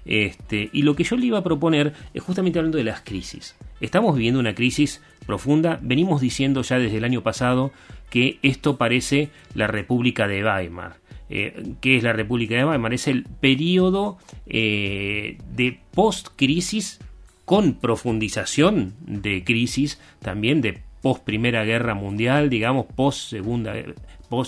Este, 0.08 0.70
y 0.72 0.82
lo 0.82 0.96
que 0.96 1.04
yo 1.04 1.16
le 1.16 1.26
iba 1.26 1.38
a 1.38 1.44
proponer 1.44 1.92
es 2.14 2.22
justamente 2.22 2.58
hablando 2.58 2.78
de 2.78 2.84
las 2.84 3.02
crisis. 3.02 3.54
Estamos 3.80 4.16
viviendo 4.16 4.40
una 4.40 4.54
crisis 4.54 5.02
profunda. 5.26 5.78
Venimos 5.82 6.22
diciendo 6.22 6.62
ya 6.62 6.78
desde 6.78 6.96
el 6.96 7.04
año 7.04 7.22
pasado 7.22 7.72
que 8.08 8.38
esto 8.42 8.78
parece 8.78 9.28
la 9.54 9.66
República 9.66 10.26
de 10.26 10.42
Weimar. 10.42 10.96
Eh, 11.28 11.74
¿Qué 11.82 11.98
es 11.98 12.02
la 12.02 12.14
República 12.14 12.56
de 12.56 12.64
Weimar? 12.64 12.94
Es 12.94 13.06
el 13.06 13.24
periodo 13.24 14.16
eh, 14.46 15.36
de 15.54 15.78
post-crisis 15.92 17.00
con 17.44 17.74
profundización 17.74 18.94
de 19.06 19.44
crisis, 19.44 20.00
también 20.20 20.62
de 20.62 20.80
post 21.02 21.22
Primera 21.22 21.64
Guerra 21.64 21.94
Mundial, 21.94 22.48
digamos, 22.48 22.86
post 22.86 23.28
Segunda, 23.28 23.74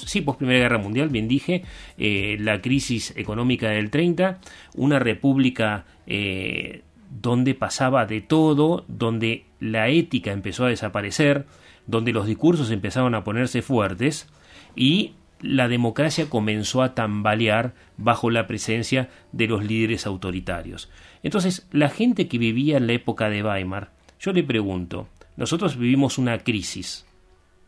sí, 0.06 0.20
post 0.20 0.38
Primera 0.38 0.60
Guerra 0.60 0.78
Mundial, 0.78 1.08
bien 1.08 1.28
dije, 1.28 1.64
eh, 1.98 2.36
la 2.40 2.60
crisis 2.60 3.12
económica 3.16 3.68
del 3.68 3.90
30, 3.90 4.40
una 4.74 4.98
república 4.98 5.84
donde 7.22 7.54
pasaba 7.54 8.04
de 8.06 8.20
todo, 8.20 8.84
donde 8.88 9.44
la 9.60 9.88
ética 9.88 10.32
empezó 10.32 10.64
a 10.64 10.70
desaparecer, 10.70 11.46
donde 11.86 12.12
los 12.12 12.26
discursos 12.26 12.70
empezaron 12.70 13.14
a 13.14 13.24
ponerse 13.24 13.62
fuertes 13.62 14.28
y 14.74 15.14
la 15.40 15.68
democracia 15.68 16.28
comenzó 16.28 16.82
a 16.82 16.94
tambalear 16.94 17.74
bajo 17.96 18.30
la 18.30 18.46
presencia 18.46 19.08
de 19.32 19.46
los 19.46 19.64
líderes 19.64 20.06
autoritarios. 20.06 20.90
Entonces, 21.22 21.66
la 21.72 21.88
gente 21.88 22.28
que 22.28 22.38
vivía 22.38 22.76
en 22.76 22.86
la 22.86 22.92
época 22.92 23.30
de 23.30 23.42
Weimar, 23.42 23.90
yo 24.18 24.32
le 24.32 24.44
pregunto, 24.44 25.08
nosotros 25.36 25.76
vivimos 25.76 26.18
una 26.18 26.38
crisis 26.38 27.06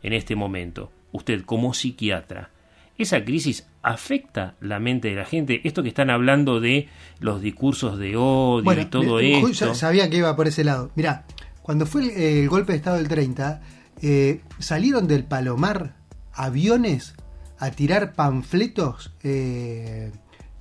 en 0.02 0.12
este 0.12 0.36
momento, 0.36 0.90
usted 1.12 1.42
como 1.44 1.74
psiquiatra, 1.74 2.50
¿esa 2.98 3.24
crisis 3.24 3.66
afecta 3.82 4.54
la 4.60 4.80
mente 4.80 5.08
de 5.08 5.14
la 5.14 5.24
gente? 5.24 5.60
Esto 5.64 5.82
que 5.82 5.88
están 5.88 6.10
hablando 6.10 6.60
de 6.60 6.88
los 7.20 7.40
discursos 7.40 7.98
de 7.98 8.16
odio 8.16 8.80
y 8.80 8.84
todo 8.86 9.20
esto. 9.20 9.74
Sabía 9.74 10.10
que 10.10 10.18
iba 10.18 10.34
por 10.34 10.48
ese 10.48 10.64
lado. 10.64 10.90
Mira, 10.94 11.24
cuando 11.62 11.86
fue 11.86 12.02
el, 12.02 12.10
el 12.10 12.48
golpe 12.48 12.72
de 12.72 12.78
Estado 12.78 12.96
del 12.96 13.08
30, 13.08 13.60
eh, 14.02 14.40
salieron 14.58 15.06
del 15.06 15.24
Palomar 15.24 15.94
aviones 16.32 17.14
a 17.58 17.70
tirar 17.70 18.14
panfletos 18.14 19.12
eh, 19.22 20.10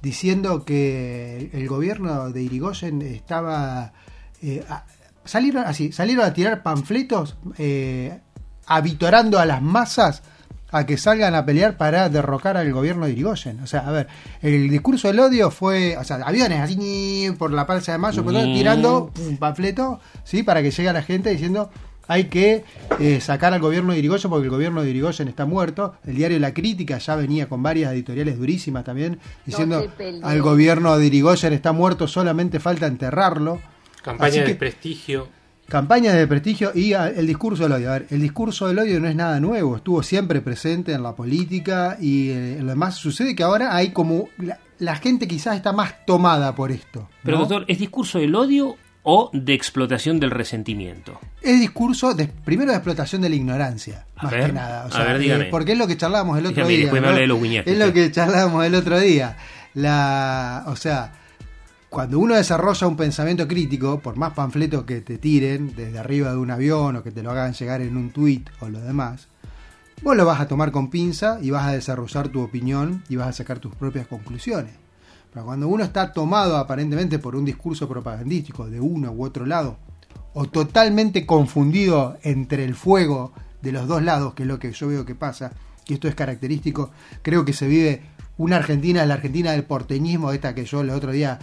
diciendo 0.02 0.66
que 0.66 1.50
el 1.52 1.68
gobierno 1.68 2.30
de 2.30 2.44
Irigoyen 2.44 3.02
estaba... 3.02 3.94
Eh, 4.42 4.64
salieron 5.26 5.64
así, 5.66 5.92
salieron 5.92 6.26
a 6.26 6.34
tirar 6.34 6.62
panfletos 6.64 7.38
eh, 7.58 8.20
avitorando 8.68 9.40
a 9.40 9.46
las 9.46 9.62
masas 9.62 10.24
a 10.72 10.86
que 10.86 10.98
salgan 10.98 11.36
a 11.36 11.46
pelear 11.46 11.78
para 11.78 12.10
derrocar 12.10 12.58
al 12.58 12.72
gobierno 12.72 13.06
de 13.06 13.12
Irigoyen. 13.12 13.60
O 13.62 13.68
sea, 13.68 13.82
a 13.82 13.92
ver, 13.92 14.08
el 14.42 14.70
discurso 14.70 15.08
del 15.08 15.20
odio 15.20 15.52
fue, 15.52 15.98
o 15.98 16.04
sea, 16.04 16.18
aviones 16.18 16.60
así 16.62 17.30
por 17.38 17.52
la 17.52 17.66
Plaza 17.68 17.92
de 17.92 17.98
Mayo, 17.98 18.24
tirando 18.24 19.12
un 19.20 19.38
panfleto, 19.38 20.00
¿sí? 20.24 20.44
Para 20.44 20.62
que 20.62 20.72
llegue 20.72 20.90
a 20.90 20.94
la 20.94 21.04
gente 21.04 21.30
diciendo 21.30 21.70
hay 22.08 22.26
que 22.26 22.66
eh, 23.00 23.22
sacar 23.22 23.54
al 23.54 23.62
gobierno 23.62 23.94
de 23.94 24.00
Irigoyen 24.00 24.30
porque 24.30 24.46
el 24.46 24.50
gobierno 24.50 24.82
de 24.82 24.90
Irigoyen 24.90 25.28
está 25.28 25.46
muerto. 25.46 25.96
El 26.06 26.16
diario 26.16 26.40
La 26.40 26.54
Crítica 26.54 26.98
ya 26.98 27.16
venía 27.16 27.48
con 27.48 27.64
varias 27.64 27.94
editoriales 27.94 28.38
durísimas 28.38 28.84
también 28.84 29.20
diciendo 29.46 29.90
al 30.24 30.42
gobierno 30.42 30.98
de 30.98 31.06
Irigoyen 31.06 31.54
está 31.54 31.72
muerto, 31.72 32.08
solamente 32.08 32.60
falta 32.60 32.88
enterrarlo. 32.88 33.62
Campaña 34.02 34.44
de 34.44 34.56
prestigio. 34.56 35.30
Campaña 35.72 36.12
de 36.12 36.28
prestigio 36.28 36.74
y 36.76 36.92
ah, 36.92 37.08
el 37.08 37.26
discurso 37.26 37.64
del 37.64 37.72
odio. 37.72 37.92
A 37.92 37.94
ver, 37.94 38.08
el 38.10 38.20
discurso 38.20 38.68
del 38.68 38.78
odio 38.78 39.00
no 39.00 39.08
es 39.08 39.16
nada 39.16 39.40
nuevo, 39.40 39.78
estuvo 39.78 40.04
siempre 40.04 40.42
presente 40.42 40.92
en 40.92 41.02
la 41.02 41.16
política 41.16 41.96
y 41.98 42.28
eh, 42.28 42.58
en 42.58 42.66
lo 42.66 42.72
demás 42.72 42.96
sucede 42.96 43.34
que 43.38 43.44
ahora 43.44 43.74
hay 43.74 43.92
como 43.92 44.28
la, 44.80 44.96
gente 44.98 45.30
quizás 45.30 45.56
está 45.56 45.72
más 45.72 46.06
tomada 46.06 46.54
por 46.56 46.74
esto. 46.74 47.08
Pero 47.24 47.38
doctor, 47.38 47.64
¿es 47.70 47.80
discurso 47.80 48.20
del 48.20 48.36
odio 48.36 48.76
o 49.04 49.30
de 49.32 49.54
explotación 49.54 50.20
del 50.20 50.32
resentimiento. 50.32 51.18
Es 51.42 51.58
discurso 51.60 52.14
de, 52.14 52.28
primero 52.28 52.72
de 52.72 52.78
explotación 52.78 53.22
de 53.22 53.30
la 53.30 53.36
ignorancia, 53.36 54.06
más 54.22 54.34
que 54.34 54.52
nada. 54.52 54.90
a 54.92 55.04
ver, 55.06 55.20
dígame. 55.20 55.46
porque 55.46 55.72
es 55.72 55.78
lo 55.78 55.88
que 55.88 55.96
charlábamos 55.96 56.38
el 56.38 56.48
otro 56.48 56.68
día. 56.68 57.64
es 57.66 57.78
lo 57.78 57.94
que 57.94 58.12
charlábamos 58.12 58.66
el 58.66 58.76
otro 58.76 59.00
día. 59.00 59.38
La, 59.74 60.66
o 60.68 60.76
sea, 60.76 61.14
cuando 61.92 62.20
uno 62.20 62.36
desarrolla 62.36 62.88
un 62.88 62.96
pensamiento 62.96 63.50
crítico, 63.50 64.00
por 64.00 64.16
más 64.16 64.32
panfletos 64.32 64.86
que 64.86 65.02
te 65.02 65.18
tiren 65.18 65.76
desde 65.76 66.00
arriba 66.00 66.32
de 66.32 66.38
un 66.38 66.50
avión 66.50 66.96
o 66.96 67.04
que 67.04 67.12
te 67.12 67.22
lo 67.22 67.32
hagan 67.32 67.52
llegar 67.52 67.82
en 67.82 67.98
un 67.98 68.12
tuit 68.12 68.50
o 68.62 68.70
lo 68.70 68.80
demás, 68.80 69.28
vos 70.02 70.16
lo 70.16 70.26
vas 70.26 70.40
a 70.40 70.48
tomar 70.48 70.72
con 70.72 70.90
pinza 70.90 71.40
y 71.42 71.50
vas 71.50 71.68
a 71.68 71.74
desarrollar 71.74 72.30
tu 72.30 72.40
opinión 72.40 73.04
y 73.10 73.18
vas 73.18 73.28
a 73.28 73.34
sacar 73.34 73.60
tus 73.60 73.76
propias 73.76 74.08
conclusiones. 74.08 74.72
Pero 75.34 75.46
cuando 75.46 75.68
uno 75.68 75.84
está 75.84 76.14
tomado 76.14 76.56
aparentemente 76.56 77.20
por 77.20 77.36
un 77.36 77.44
discurso 77.44 77.90
propagandístico 77.90 78.70
de 78.70 78.80
uno 78.80 79.12
u 79.12 79.26
otro 79.26 79.46
lado, 79.46 79.76
o 80.34 80.46
totalmente 80.46 81.26
confundido 81.26 82.18
entre 82.24 82.64
el 82.64 82.74
fuego 82.74 83.34
de 83.62 83.74
los 83.74 83.86
dos 83.90 84.02
lados, 84.02 84.34
que 84.34 84.44
es 84.44 84.48
lo 84.48 84.60
que 84.60 84.72
yo 84.72 84.88
veo 84.88 85.06
que 85.06 85.16
pasa, 85.16 85.52
y 85.86 85.96
esto 85.96 86.08
es 86.08 86.16
característico, 86.16 86.92
creo 87.22 87.44
que 87.44 87.52
se 87.52 87.68
vive 87.68 88.04
una 88.38 88.56
Argentina, 88.56 89.06
la 89.06 89.16
Argentina 89.16 89.52
del 89.52 89.66
porteñismo, 89.66 90.32
esta 90.32 90.56
que 90.56 90.64
yo 90.64 90.80
el 90.80 90.90
otro 90.92 91.12
día 91.12 91.38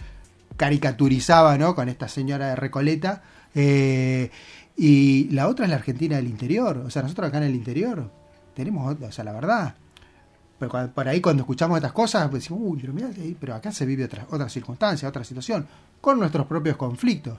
caricaturizaba, 0.58 1.56
¿no? 1.56 1.74
Con 1.74 1.88
esta 1.88 2.08
señora 2.08 2.48
de 2.48 2.56
Recoleta, 2.56 3.22
eh, 3.54 4.30
y 4.76 5.30
la 5.30 5.48
otra 5.48 5.64
es 5.64 5.70
la 5.70 5.76
Argentina 5.76 6.16
del 6.16 6.26
interior, 6.26 6.82
o 6.84 6.90
sea, 6.90 7.00
nosotros 7.02 7.28
acá 7.28 7.38
en 7.38 7.44
el 7.44 7.54
interior 7.54 8.10
tenemos, 8.54 8.94
o 9.00 9.12
sea, 9.12 9.24
la 9.24 9.32
verdad, 9.32 9.74
pero 10.58 10.90
por 10.92 11.08
ahí 11.08 11.20
cuando 11.20 11.42
escuchamos 11.42 11.76
estas 11.78 11.92
cosas, 11.92 12.28
pues 12.28 12.42
decimos, 12.42 12.62
uy, 12.64 12.80
pero, 12.82 13.08
pero 13.40 13.54
acá 13.54 13.72
se 13.72 13.86
vive 13.86 14.04
otra, 14.04 14.26
otra 14.30 14.48
circunstancia, 14.48 15.08
otra 15.08 15.24
situación, 15.24 15.66
con 16.00 16.18
nuestros 16.18 16.46
propios 16.46 16.76
conflictos. 16.76 17.38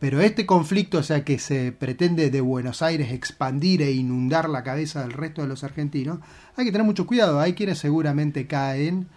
Pero 0.00 0.20
este 0.20 0.44
conflicto, 0.44 0.98
o 0.98 1.02
sea, 1.02 1.24
que 1.24 1.38
se 1.38 1.72
pretende 1.72 2.30
de 2.30 2.40
Buenos 2.40 2.82
Aires 2.82 3.12
expandir 3.12 3.82
e 3.82 3.92
inundar 3.92 4.48
la 4.48 4.62
cabeza 4.62 5.02
del 5.02 5.12
resto 5.12 5.42
de 5.42 5.48
los 5.48 5.62
argentinos, 5.62 6.18
hay 6.56 6.64
que 6.64 6.72
tener 6.72 6.86
mucho 6.86 7.06
cuidado. 7.06 7.38
Hay 7.40 7.54
quienes 7.54 7.78
seguramente 7.78 8.46
caen 8.46 9.08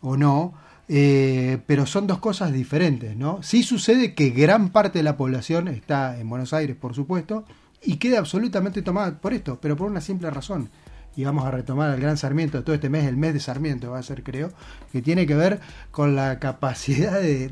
o 0.00 0.16
no, 0.16 0.54
eh, 0.88 1.58
pero 1.66 1.86
son 1.86 2.06
dos 2.06 2.18
cosas 2.18 2.52
diferentes, 2.52 3.16
¿no? 3.16 3.42
Sí 3.42 3.62
sucede 3.62 4.14
que 4.14 4.30
gran 4.30 4.70
parte 4.70 4.98
de 4.98 5.02
la 5.02 5.16
población 5.16 5.68
está 5.68 6.18
en 6.18 6.28
Buenos 6.28 6.52
Aires, 6.52 6.76
por 6.76 6.94
supuesto, 6.94 7.44
y 7.82 7.96
queda 7.96 8.18
absolutamente 8.18 8.82
tomada 8.82 9.18
por 9.18 9.32
esto, 9.32 9.58
pero 9.60 9.76
por 9.76 9.90
una 9.90 10.00
simple 10.00 10.30
razón 10.30 10.70
y 11.16 11.24
vamos 11.24 11.46
a 11.46 11.50
retomar 11.50 11.90
al 11.90 12.00
gran 12.00 12.18
Sarmiento, 12.18 12.62
todo 12.62 12.74
este 12.74 12.90
mes, 12.90 13.06
el 13.06 13.16
mes 13.16 13.32
de 13.32 13.40
Sarmiento 13.40 13.90
va 13.90 13.98
a 13.98 14.02
ser 14.02 14.22
creo, 14.22 14.52
que 14.92 15.00
tiene 15.00 15.26
que 15.26 15.34
ver 15.34 15.60
con 15.90 16.14
la 16.14 16.38
capacidad 16.38 17.18
de, 17.20 17.50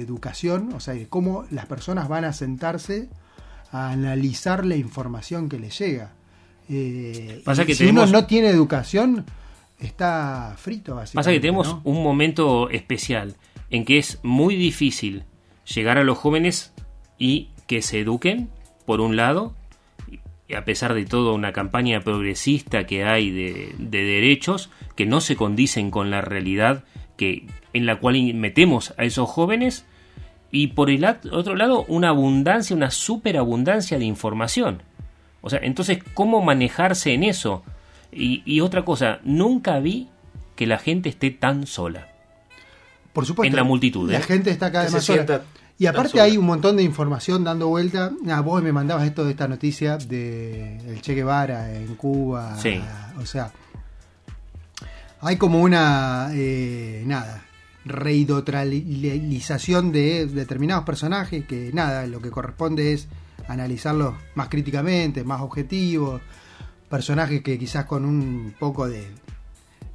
educación, 0.00 0.72
o 0.72 0.80
sea, 0.80 0.94
de 0.94 1.06
cómo 1.06 1.44
las 1.50 1.66
personas 1.66 2.08
van 2.08 2.24
a 2.24 2.32
sentarse 2.32 3.08
a 3.70 3.90
analizar 3.90 4.64
la 4.64 4.76
información 4.76 5.50
que 5.50 5.58
les 5.58 5.78
llega. 5.78 6.12
Eh, 6.70 7.42
Pasa 7.44 7.66
que 7.66 7.74
si 7.74 7.86
uno 7.86 8.06
no 8.06 8.26
tiene 8.26 8.48
educación, 8.48 9.26
está 9.80 10.54
frito. 10.56 11.00
Pasa 11.12 11.30
que 11.30 11.40
tenemos 11.40 11.76
un 11.84 12.02
momento 12.02 12.70
especial 12.70 13.36
en 13.70 13.84
que 13.84 13.98
es 13.98 14.20
muy 14.22 14.56
difícil 14.56 15.24
llegar 15.74 15.98
a 15.98 16.04
los 16.04 16.18
jóvenes 16.18 16.72
y 17.18 17.50
que 17.66 17.82
se 17.82 18.00
eduquen, 18.00 18.50
por 18.84 19.00
un 19.00 19.16
lado, 19.16 19.54
a 20.54 20.64
pesar 20.64 20.94
de 20.94 21.04
todo, 21.04 21.34
una 21.34 21.52
campaña 21.52 22.00
progresista 22.00 22.86
que 22.86 23.04
hay 23.04 23.30
de, 23.30 23.74
derechos 23.78 24.70
que 24.94 25.06
no 25.06 25.20
se 25.20 25.36
condicen 25.36 25.90
con 25.90 26.10
la 26.10 26.20
realidad 26.20 26.84
que, 27.16 27.46
en 27.72 27.86
la 27.86 27.96
cual 27.96 28.34
metemos 28.34 28.94
a 28.96 29.04
esos 29.04 29.28
jóvenes 29.28 29.86
y 30.52 30.68
por 30.68 30.90
el 30.90 31.04
otro 31.04 31.56
lado 31.56 31.84
una 31.88 32.10
abundancia, 32.10 32.76
una 32.76 32.90
superabundancia 32.90 33.98
de 33.98 34.04
información. 34.04 34.82
O 35.40 35.50
sea, 35.50 35.60
entonces, 35.62 35.98
¿cómo 36.14 36.42
manejarse 36.42 37.12
en 37.12 37.24
eso? 37.24 37.64
Y, 38.12 38.60
otra 38.60 38.84
cosa, 38.84 39.20
nunca 39.24 39.78
vi 39.78 40.08
que 40.54 40.66
la 40.66 40.78
gente 40.78 41.08
esté 41.08 41.30
tan 41.30 41.66
sola. 41.66 42.08
Por 43.12 43.26
supuesto. 43.26 43.50
En 43.50 43.56
la 43.56 43.64
multitud. 43.64 44.10
La 44.10 44.18
¿eh? 44.18 44.22
gente 44.22 44.50
está 44.50 44.72
cada 44.72 44.84
vez 44.84 44.92
más 44.92 45.04
sola. 45.04 45.42
Y 45.78 45.86
aparte 45.86 46.20
hay 46.20 46.38
un 46.38 46.46
montón 46.46 46.76
de 46.76 46.82
información 46.82 47.44
dando 47.44 47.68
vuelta. 47.68 48.12
Ah, 48.28 48.40
vos 48.40 48.62
me 48.62 48.72
mandabas 48.72 49.06
esto 49.06 49.24
de 49.24 49.32
esta 49.32 49.46
noticia 49.46 49.98
de 49.98 50.78
el 50.78 51.02
Che 51.02 51.14
Guevara 51.14 51.74
en 51.74 51.94
Cuba. 51.96 52.56
Sí. 52.58 52.80
O 53.20 53.26
sea, 53.26 53.52
hay 55.20 55.36
como 55.36 55.60
una, 55.60 56.30
eh, 56.32 57.02
nada, 57.06 57.44
reidotralización 57.84 59.92
de 59.92 60.26
determinados 60.26 60.84
personajes 60.84 61.44
que, 61.44 61.70
nada, 61.74 62.06
lo 62.06 62.20
que 62.20 62.30
corresponde 62.30 62.94
es 62.94 63.08
analizarlos 63.46 64.14
más 64.34 64.48
críticamente, 64.48 65.24
más 65.24 65.40
objetivos. 65.40 66.20
Personajes 66.88 67.42
que 67.42 67.58
quizás 67.58 67.84
con 67.84 68.04
un 68.04 68.54
poco 68.58 68.88
de, 68.88 69.06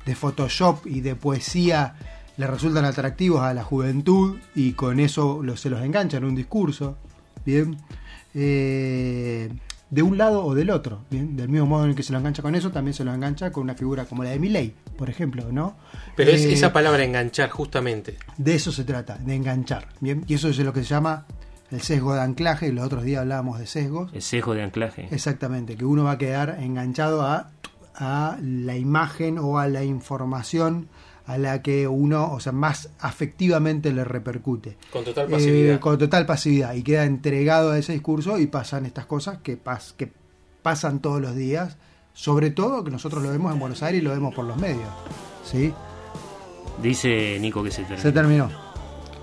de 0.06 0.16
Photoshop 0.16 0.86
y 0.88 1.02
de 1.02 1.16
poesía 1.16 1.96
le 2.38 2.48
resultan 2.48 2.86
atractivos 2.86 3.42
a 3.42 3.54
la 3.54 3.64
juventud 3.64 4.38
y 4.56 4.74
con 4.74 5.00
eso 5.00 5.42
se 5.56 5.70
los 5.70 5.82
engancha 5.84 6.18
en 6.18 6.26
un 6.26 6.36
discurso, 6.36 6.98
¿bien? 7.46 7.78
Eh, 8.34 9.50
de 9.90 10.02
un 10.02 10.18
lado 10.18 10.46
o 10.46 10.56
del 10.56 10.70
otro, 10.70 11.04
¿bien? 11.10 11.36
Del 11.36 11.50
mismo 11.50 11.68
modo 11.68 11.86
en 11.86 11.96
que 11.96 12.04
se 12.04 12.14
lo 12.14 12.20
engancha 12.20 12.42
con 12.42 12.56
eso, 12.56 12.72
también 12.72 12.94
se 12.94 13.04
lo 13.04 13.14
engancha 13.14 13.52
con 13.52 13.64
una 13.64 13.76
figura 13.76 14.06
como 14.06 14.24
la 14.24 14.30
de 14.32 14.40
Milley, 14.40 14.74
por 14.98 15.10
ejemplo, 15.10 15.52
¿no? 15.52 15.76
Pero 16.16 16.32
es 16.32 16.42
eh, 16.42 16.54
esa 16.54 16.72
palabra 16.72 17.04
enganchar, 17.04 17.50
justamente. 17.50 18.18
De 18.38 18.56
eso 18.56 18.72
se 18.72 18.86
trata, 18.86 19.18
de 19.18 19.36
enganchar, 19.36 19.90
¿bien? 20.00 20.24
Y 20.28 20.36
eso 20.36 20.48
es 20.48 20.58
lo 20.60 20.72
que 20.72 20.82
se 20.82 20.88
llama 20.88 21.26
el 21.72 21.82
sesgo 21.82 22.14
de 22.14 22.22
anclaje, 22.22 22.72
los 22.72 22.86
otros 22.86 23.04
días 23.04 23.22
hablábamos 23.22 23.60
de 23.60 23.66
sesgos. 23.66 24.12
El 24.14 24.22
sesgo 24.22 24.54
de 24.54 24.64
anclaje. 24.64 25.08
Exactamente, 25.12 25.76
que 25.76 25.86
uno 25.86 26.04
va 26.04 26.12
a 26.12 26.18
quedar 26.18 26.58
enganchado 26.60 27.22
a, 27.24 27.52
a 27.96 28.38
la 28.42 28.76
imagen 28.76 29.38
o 29.40 29.58
a 29.58 29.68
la 29.68 29.84
información 29.84 30.90
a 31.26 31.38
la 31.38 31.62
que 31.62 31.88
uno, 31.88 32.34
o 32.34 32.40
sea, 32.40 32.52
más 32.52 32.90
afectivamente 33.00 33.94
le 33.94 34.04
repercute. 34.04 34.78
Con 34.92 35.06
total 35.06 35.30
pasividad. 35.30 35.76
Eh, 35.76 35.80
con 35.80 35.98
total 35.98 36.26
pasividad. 36.26 36.74
Y 36.74 36.84
queda 36.84 37.06
entregado 37.06 37.72
a 37.72 37.78
ese 37.78 37.94
discurso 37.94 38.38
y 38.38 38.48
pasan 38.48 38.86
estas 38.86 39.06
cosas 39.06 39.38
que, 39.38 39.56
pas, 39.56 39.94
que 39.94 40.12
pasan 40.62 41.00
todos 41.00 41.22
los 41.22 41.36
días. 41.36 41.78
Sobre 42.14 42.50
todo 42.50 42.84
que 42.84 42.92
nosotros 42.92 43.24
lo 43.24 43.32
vemos 43.32 43.54
en 43.54 43.60
Buenos 43.60 43.82
Aires 43.84 44.02
y 44.02 44.04
lo 44.04 44.12
vemos 44.12 44.36
por 44.36 44.44
los 44.44 44.58
medios. 44.58 44.90
¿Sí? 45.46 45.74
Dice 46.82 47.38
Nico 47.40 47.64
que 47.64 47.72
se 47.72 47.84
terminó. 47.84 48.02
Se 48.02 48.12
terminó. 48.12 48.71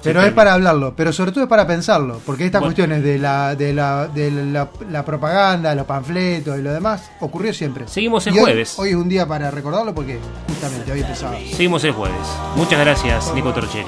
Pero 0.03 0.23
es 0.23 0.33
para 0.33 0.55
hablarlo, 0.55 0.95
pero 0.97 1.13
sobre 1.13 1.33
todo 1.33 1.45
es 1.45 1.51
para 1.51 1.67
pensarlo, 1.67 2.21
porque 2.25 2.47
estas 2.47 2.61
Bueno. 2.61 2.75
cuestiones 2.75 3.03
de 3.03 3.19
la 3.19 3.55
de 3.57 3.73
la, 3.73 4.07
de 4.07 4.31
la, 4.31 4.69
la 4.91 5.05
propaganda, 5.05 5.75
los 5.75 5.87
panfletos 5.87 6.59
y 6.59 6.63
lo 6.63 6.73
demás 6.73 7.11
ocurrió 7.21 7.53
siempre. 7.53 7.89
Seguimos 7.89 8.27
el 8.27 8.37
Y 8.37 8.39
jueves. 8.39 8.79
Hoy, 8.79 8.91
es 8.91 8.95
un 8.95 9.09
día 9.09 9.27
para 9.27 9.51
recordarlo 9.51 9.95
porque 9.95 10.19
justamente 10.49 10.93
hoy 10.93 11.01
empezaba. 11.01 11.37
Seguimos 11.37 11.83
el 11.85 11.93
jueves. 11.93 12.17
Muchas 12.57 12.79
gracias, 12.81 13.35
Nico 13.35 13.53
Torcheri. 13.53 13.87